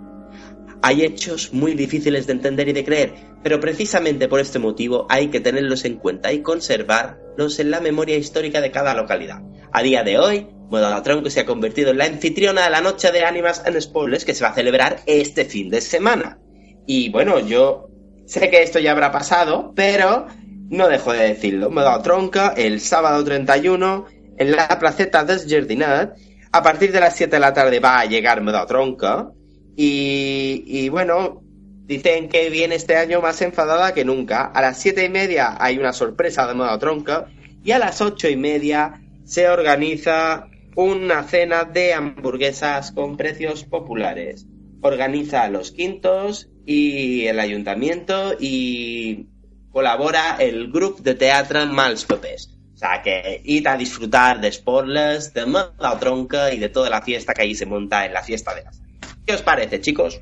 [0.82, 5.30] Hay hechos muy difíciles de entender y de creer, pero precisamente por este motivo hay
[5.30, 9.42] que tenerlos en cuenta y conservarlos en la memoria histórica de cada localidad.
[9.72, 13.24] A día de hoy, Modalatronco se ha convertido en la anfitriona de la Noche de
[13.24, 16.40] Ánimas en Spoilers que se va a celebrar este fin de semana.
[16.86, 17.90] Y bueno, yo
[18.26, 20.28] sé que esto ya habrá pasado, pero
[20.70, 21.72] no dejo de decirlo,
[22.02, 24.06] tronca el sábado 31
[24.38, 26.14] en la placeta del Jardinet.
[26.54, 29.32] A partir de las 7 de la tarde va a llegar dado tronca.
[29.76, 31.42] Y, bueno,
[31.88, 34.44] dicen que viene este año más enfadada que nunca.
[34.46, 37.26] A las 7 y media hay una sorpresa de dado tronca.
[37.64, 44.46] Y a las ocho y media se organiza una cena de hamburguesas con precios populares.
[44.82, 49.26] Organiza los quintos y el ayuntamiento y
[49.72, 52.54] colabora el grupo de teatro Mals Papers.
[52.74, 55.46] O sea que id a disfrutar de spoilers, de
[55.80, 58.64] la tronca y de toda la fiesta que ahí se monta en la fiesta de
[58.64, 58.82] las.
[59.26, 60.20] ¿Qué os parece, chicos?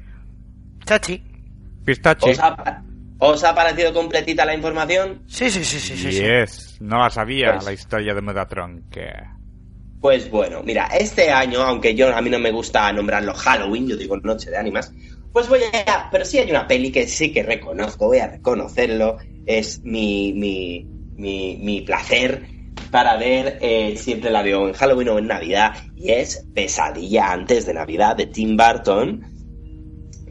[0.85, 1.23] Chachi.
[1.85, 2.29] Pistachi.
[2.31, 2.83] ¿Os ha,
[3.19, 5.23] os ha parecido completita la información?
[5.27, 6.11] Sí, sí, sí, sí, sí.
[6.11, 6.21] sí.
[6.21, 8.83] Yes, no la sabía Pues- la historia de Medatron.
[8.91, 9.07] Que...
[10.01, 13.95] Pues bueno, mira, este año, aunque yo a mí no me gusta nombrarlo Halloween, yo
[13.95, 14.91] digo Noche de Ánimas,
[15.31, 16.09] pues voy a...
[16.11, 20.87] Pero sí hay una peli que sí que reconozco, voy a reconocerlo, es mi, mi,
[21.21, 22.43] mi, mi placer
[22.89, 27.65] para ver, eh, siempre la veo en Halloween o en Navidad, y es Pesadilla antes
[27.65, 29.23] de Navidad de Tim Burton.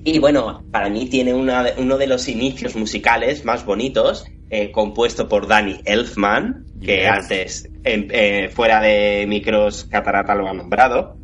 [0.04, 5.28] Y bueno, para mí tiene una uno de los inicios musicales más bonitos, eh, compuesto
[5.28, 7.06] por Danny Elfman, que Yes.
[7.08, 11.16] antes, en- eh, fuera de micros, Catarata lo ha nombrado.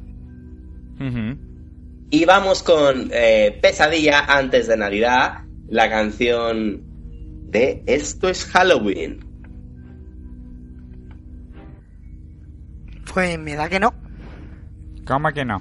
[2.10, 3.10] Y vamos con
[3.60, 5.32] Pesadilla antes de Navidad,
[5.68, 6.82] la canción
[7.50, 9.25] de Esto es Halloween.
[13.16, 13.94] Pues me da que no.
[15.06, 15.58] ¿Cómo que no?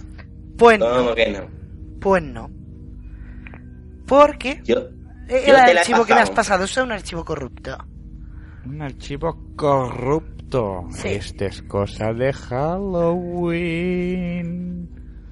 [0.57, 1.47] Pues, ¿Cómo que no?
[2.01, 2.51] pues no.
[4.05, 4.89] Porque Yo,
[5.29, 6.65] yo el archivo que me has pasado.
[6.65, 7.77] es un archivo corrupto.
[8.65, 10.89] Un archivo corrupto.
[11.05, 12.33] Este es cosa de
[13.55, 14.03] Halloween.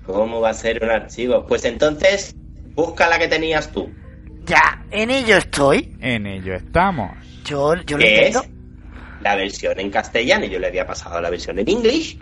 [0.06, 1.46] ¿Cómo va a ser un archivo?
[1.46, 2.38] Pues entonces,
[2.74, 3.90] busca la que tenías tú.
[4.46, 5.98] Ya, en ello estoy.
[6.00, 7.12] En ello estamos.
[7.44, 8.53] Yo, yo lo es intento.
[9.24, 10.46] La versión en castellano.
[10.46, 12.18] Yo le había pasado la versión en English.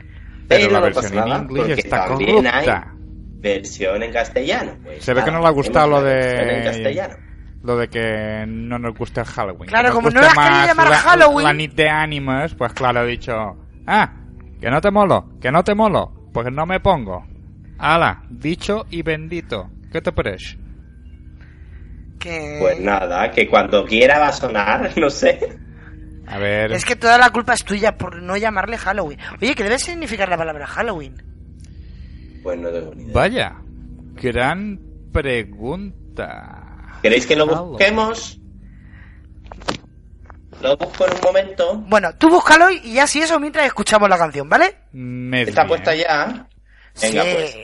[0.48, 2.94] Pero Pero, la no versión pasa en porque está también hay corrupta.
[3.40, 4.72] versión en castellano.
[4.84, 6.64] Pues Se ve que no le ha gustado lo en de.
[6.64, 7.16] castellano.
[7.64, 9.70] Lo de que no nos gusta el Halloween.
[9.70, 11.46] Claro, nos como no has querido llamar la, Halloween.
[11.46, 13.34] La nit de ánimas, pues claro, he dicho.
[13.86, 14.14] Ah,
[14.60, 16.12] que no te molo, que no te molo.
[16.34, 17.26] Pues no me pongo.
[17.78, 19.70] Ala, dicho y bendito.
[19.92, 20.58] ¿Qué te parece?
[22.20, 22.58] Que...
[22.60, 25.40] Pues nada, que cuando quiera va a sonar, no sé.
[26.32, 26.72] A ver.
[26.72, 29.20] Es que toda la culpa es tuya por no llamarle Halloween.
[29.42, 31.16] Oye, ¿qué debe significar la palabra Halloween?
[32.44, 33.14] Pues no tengo ni idea.
[33.14, 33.56] Vaya,
[34.16, 34.80] gran
[35.12, 36.98] pregunta.
[37.02, 37.70] ¿Queréis que lo Halloween.
[37.72, 38.38] busquemos?
[40.62, 41.78] Lo busco en un momento.
[41.88, 44.78] Bueno, tú búscalo y ya si eso mientras escuchamos la canción, ¿vale?
[44.92, 45.68] Me Está bien.
[45.70, 46.48] puesta ya.
[47.02, 47.30] Venga, sí.
[47.34, 47.56] pues.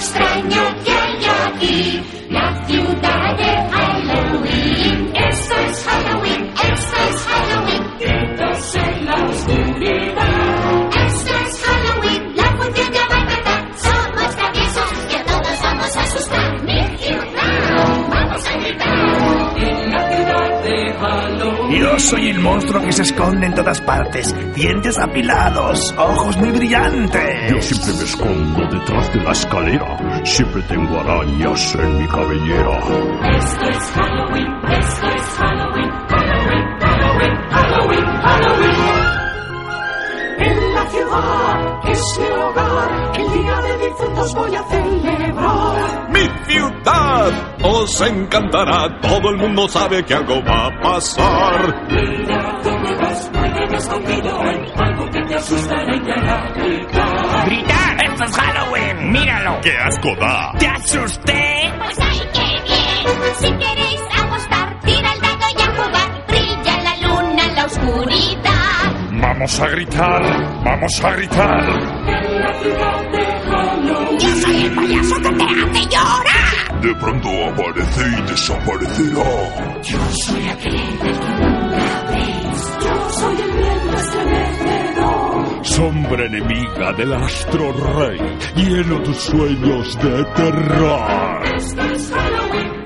[0.00, 3.69] Algo extraño que hay aquí, la ciudad
[22.70, 24.34] monstruo que se esconde en todas partes.
[24.54, 27.50] Dientes apilados, ojos muy brillantes.
[27.50, 30.24] Yo siempre me escondo detrás de la escalera.
[30.24, 32.78] Siempre tengo arañas en mi cabellera.
[33.38, 38.99] Esto es Halloween, esto es Halloween, Halloween, Halloween, Halloween, Halloween.
[40.90, 46.10] Ciudad es mi hogar, el día de difuntos voy a celebrar.
[46.10, 47.32] ¡Mi ciudad!
[47.62, 51.86] Os encantará, todo el mundo sabe que algo va a pasar.
[51.90, 57.46] Mira dónde vas, muy bien escondido, hay algo que te asustará y te hará gritar.
[57.46, 58.04] ¡Gritar!
[58.04, 59.12] ¡Esto es Halloween!
[59.12, 59.60] ¡Míralo!
[59.62, 60.52] ¡Qué asco da!
[60.58, 61.72] ¡Te asusté!
[61.78, 63.34] Pues ay, qué bien.
[63.38, 66.26] Si queréis apostar, tira el dado y a jugar.
[66.26, 68.39] Brilla la luna en la oscuridad.
[69.40, 70.22] Vamos a gritar,
[70.62, 71.64] vamos a gritar.
[72.06, 74.22] En la ciudad de.
[74.22, 76.80] Yo soy el payaso que te hace llorar.
[76.82, 79.80] De pronto aparece y desaparecerá.
[79.82, 81.40] Yo soy aquel del que.
[82.84, 85.64] Yo soy el viento estremecedor.
[85.64, 88.20] Sombra enemiga del astro rey,
[88.56, 91.46] lleno tus sueños de terror.
[91.56, 92.79] Esto es Halloween,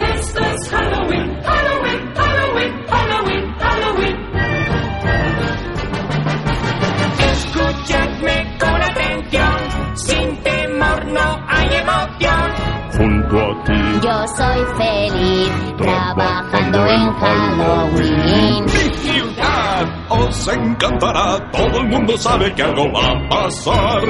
[13.66, 18.68] Yo soy feliz trabajando en Halloween.
[18.68, 19.88] ¡Ciudad!
[20.10, 24.02] Os encantará, todo el mundo sabe que algo va a pasar.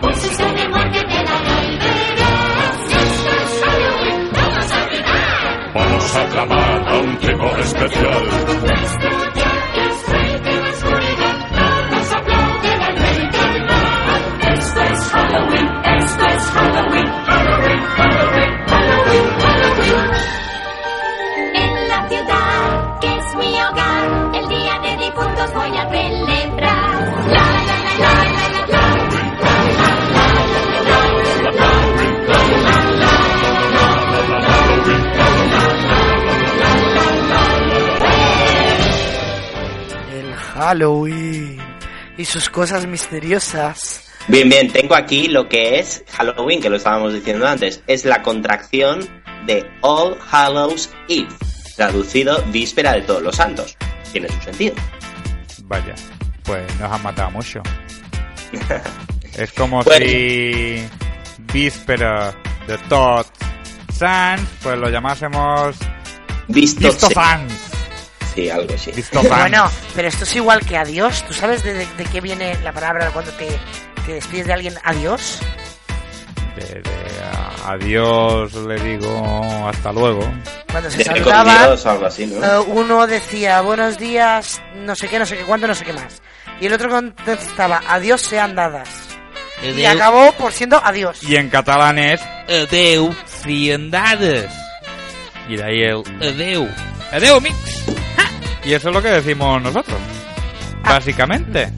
[0.00, 2.80] Pulsos de demonio de la ley verás.
[2.90, 5.72] Esto es Halloween, vamos a gritar.
[5.74, 8.75] Vamos a aclamar a un tipo especial.
[40.66, 41.58] Halloween
[42.18, 44.02] y sus cosas misteriosas.
[44.26, 47.84] Bien, bien, tengo aquí lo que es Halloween, que lo estábamos diciendo antes.
[47.86, 49.08] Es la contracción
[49.46, 51.28] de All Hallows Eve,
[51.76, 53.76] traducido Víspera de Todos los Santos.
[54.10, 54.74] Tiene su sentido.
[55.66, 55.94] Vaya,
[56.42, 57.62] pues nos han matado mucho.
[59.38, 60.04] es como Bueno.
[60.04, 60.84] si
[61.52, 62.34] Víspera
[62.66, 63.26] de Todd
[63.92, 65.76] Sans, pues lo llamásemos
[66.48, 67.65] Visto, Sans.
[68.36, 68.92] Sí, algo así.
[69.28, 71.24] Bueno, pero esto es igual que adiós.
[71.26, 73.48] ¿Tú sabes de, de- de qué viene la palabra cuando te,
[74.06, 74.74] te despides de alguien?
[74.84, 75.40] Adiós.
[76.54, 76.90] De- de,
[77.24, 80.20] a- adiós le digo hasta luego.
[80.70, 82.44] Cuando se De saludaban, algo así, ¿no?
[82.44, 85.92] eh, uno decía buenos días, no sé qué, no sé qué, cuánto, no sé qué
[85.94, 86.20] más.
[86.60, 88.88] Y el otro contestaba adiós sean dadas.
[89.62, 89.96] Y Adeu.
[89.96, 91.22] acabó por siendo adiós.
[91.22, 94.50] Y en catalán es adeu ciendades.
[95.48, 96.68] Y de ahí el adeu.
[97.12, 97.54] Adeu, mix.
[98.66, 99.96] Y eso es lo que decimos nosotros.
[100.82, 101.68] Básicamente.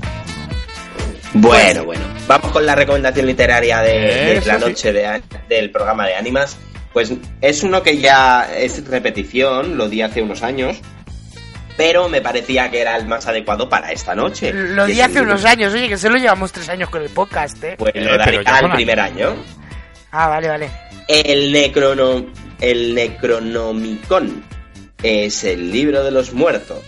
[1.35, 2.03] Bueno, bueno.
[2.27, 4.61] Vamos con la recomendación literaria de, la sí.
[4.65, 6.57] noche de- del programa de Ánimas.
[6.93, 10.79] Pues es uno que ya es repetición, lo di hace unos años,
[11.77, 14.53] pero me parecía que era el más adecuado para esta noche.
[14.53, 17.75] Lo di hace unos años, oye, que solo llevamos tres años con el podcast, ¿eh?
[17.79, 19.37] Pues Eh, lo daré al primer año.
[20.11, 20.71] Ah, vale, vale.
[21.07, 22.27] El, necrono,
[22.61, 24.43] el Necronomicon
[25.03, 26.83] es el libro de los muertos.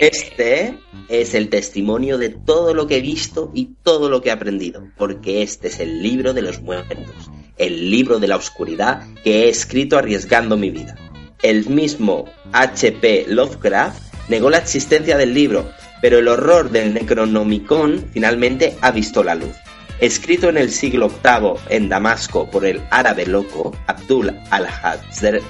[0.00, 0.78] Este
[1.08, 4.88] es el testimonio de todo lo que he visto y todo lo que he aprendido,
[4.96, 9.48] porque este es el libro de los muertos, el libro de la oscuridad que he
[9.48, 10.96] escrito arriesgando mi vida.
[11.42, 13.26] El mismo H.P.
[13.28, 19.34] Lovecraft negó la existencia del libro, pero el horror del Necronomicon finalmente ha visto la
[19.34, 19.54] luz.
[20.00, 25.42] Escrito en el siglo VIII en Damasco por el árabe loco Abdul al-Hazred,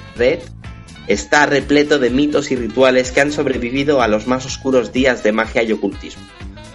[1.07, 5.31] está repleto de mitos y rituales que han sobrevivido a los más oscuros días de
[5.31, 6.23] magia y ocultismo.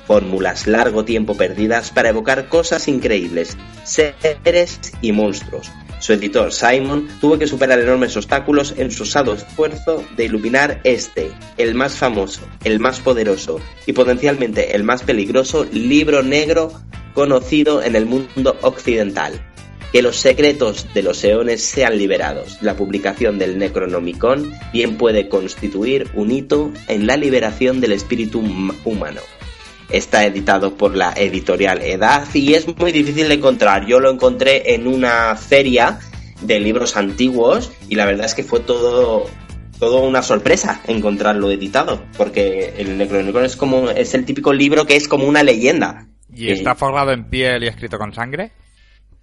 [0.06, 5.70] Fórmulas largo tiempo perdidas para evocar cosas increíbles, seres y monstruos.
[6.00, 11.32] Su editor Simon tuvo que superar enormes obstáculos en su osado esfuerzo de iluminar este,
[11.56, 16.72] el más famoso, el más poderoso y potencialmente el más peligroso libro negro
[17.14, 19.47] conocido en el mundo occidental.
[19.92, 22.58] Que los secretos de los eones sean liberados.
[22.60, 28.74] La publicación del Necronomicon bien puede constituir un hito en la liberación del espíritu hum-
[28.84, 29.20] humano.
[29.88, 33.86] Está editado por la editorial Edad y es muy difícil de encontrar.
[33.86, 35.98] Yo lo encontré en una feria
[36.42, 39.26] de libros antiguos y la verdad es que fue todo
[39.78, 44.96] todo una sorpresa encontrarlo editado, porque el Necronomicon es como es el típico libro que
[44.96, 46.08] es como una leyenda.
[46.34, 48.50] ¿Y está forrado en piel y escrito con sangre?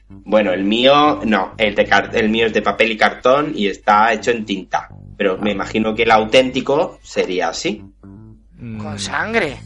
[0.10, 4.14] Bueno, el mío no, el, de el mío es de papel y cartón y está
[4.14, 4.90] hecho en tinta.
[5.18, 7.84] Pero me imagino que el auténtico sería así.
[8.60, 9.58] Con sangre.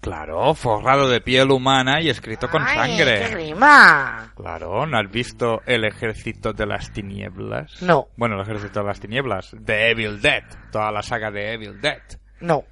[0.00, 3.20] Claro, forrado de piel humana y escrito con ¡Ay, sangre.
[3.20, 4.32] qué grima!
[4.36, 7.80] Claro, ¿no has visto El Ejército de las Tinieblas?
[7.80, 8.08] No.
[8.16, 12.02] Bueno, El Ejército de las Tinieblas, de Evil Dead, toda la saga de Evil Dead.
[12.40, 12.64] No.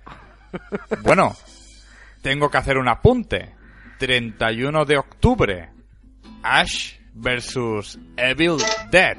[1.03, 1.35] Bueno,
[2.21, 3.55] tengo que hacer un apunte.
[3.99, 5.71] 31 de octubre,
[6.43, 8.57] Ash versus Evil
[8.91, 9.17] Dead.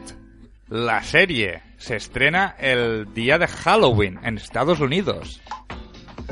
[0.70, 5.41] La serie se estrena el día de Halloween en Estados Unidos.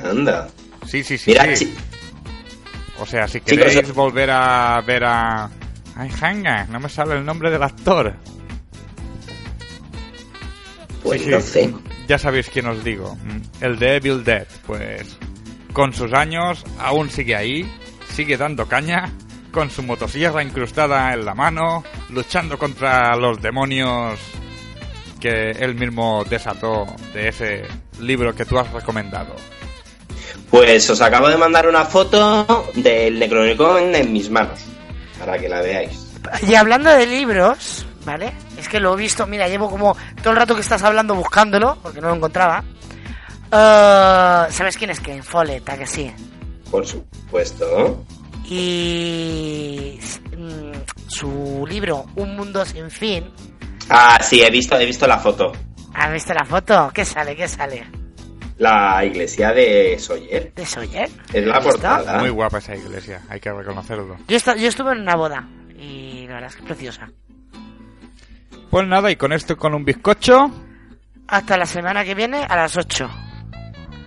[0.04, 0.48] Anda.
[0.88, 1.32] Sí, sí, sí.
[1.32, 1.66] Mira, sí.
[1.66, 1.74] chi-
[3.00, 3.92] O sea, si queréis eh.
[3.94, 5.50] volver a ver a...
[5.96, 8.16] Ay, Hanga, no me sale el nombre del actor.
[11.04, 11.74] Pues Sí, no sí, sé.
[12.08, 13.16] Ya sabéis quién os digo.
[13.16, 15.18] Mm, El de Evil Dead, pues
[15.74, 17.72] con sus años aún sigue ahí,
[18.14, 19.10] sigue dando caña,
[19.52, 24.20] con su motosierra incrustada en la mano, luchando contra los demonios
[25.20, 27.66] que él mismo desató de ese
[28.00, 29.36] libro que tú has recomendado.
[30.50, 34.60] Pues os acabo de mandar una foto del Necronomicon en mis manos,
[35.20, 36.08] para que la veáis.
[36.48, 38.34] Y hablando de libros, ¿vale?
[38.58, 41.78] Es que lo he visto, mira, llevo como todo el rato que estás hablando buscándolo,
[41.82, 42.64] porque no lo encontraba.
[43.52, 45.68] Eh, ¿Sabes quién es Ken Follett?
[45.70, 46.12] ¿A que sí?
[46.70, 48.04] Por supuesto.
[48.54, 49.98] Y
[50.36, 50.72] mm,
[51.08, 53.32] su libro Un mundo sin fin.
[53.90, 55.54] Ah, sí, he visto, he visto la foto.
[55.94, 56.92] ¿Has visto la foto?
[56.94, 57.34] ¿Qué sale?
[57.34, 57.88] ¿Qué sale?
[58.58, 60.54] La iglesia de Sawyer.
[60.54, 61.10] ¿De Sawyer?
[61.32, 62.20] Es la portada.
[62.20, 64.18] Muy guapa esa iglesia, hay que reconocerlo.
[64.28, 65.48] Yo, yo estuve en una boda
[65.80, 67.10] y la verdad es que es preciosa.
[68.70, 70.52] Pues nada, y con esto con un bizcocho.
[71.28, 73.31] Hasta la semana que viene a las 8.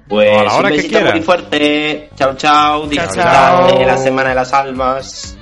[0.08, 1.14] Pues a la hora un que besito quieras.
[1.14, 2.10] muy fuerte.
[2.16, 2.86] Chao, chao.
[2.86, 5.36] Disfrutad de la semana de las almas.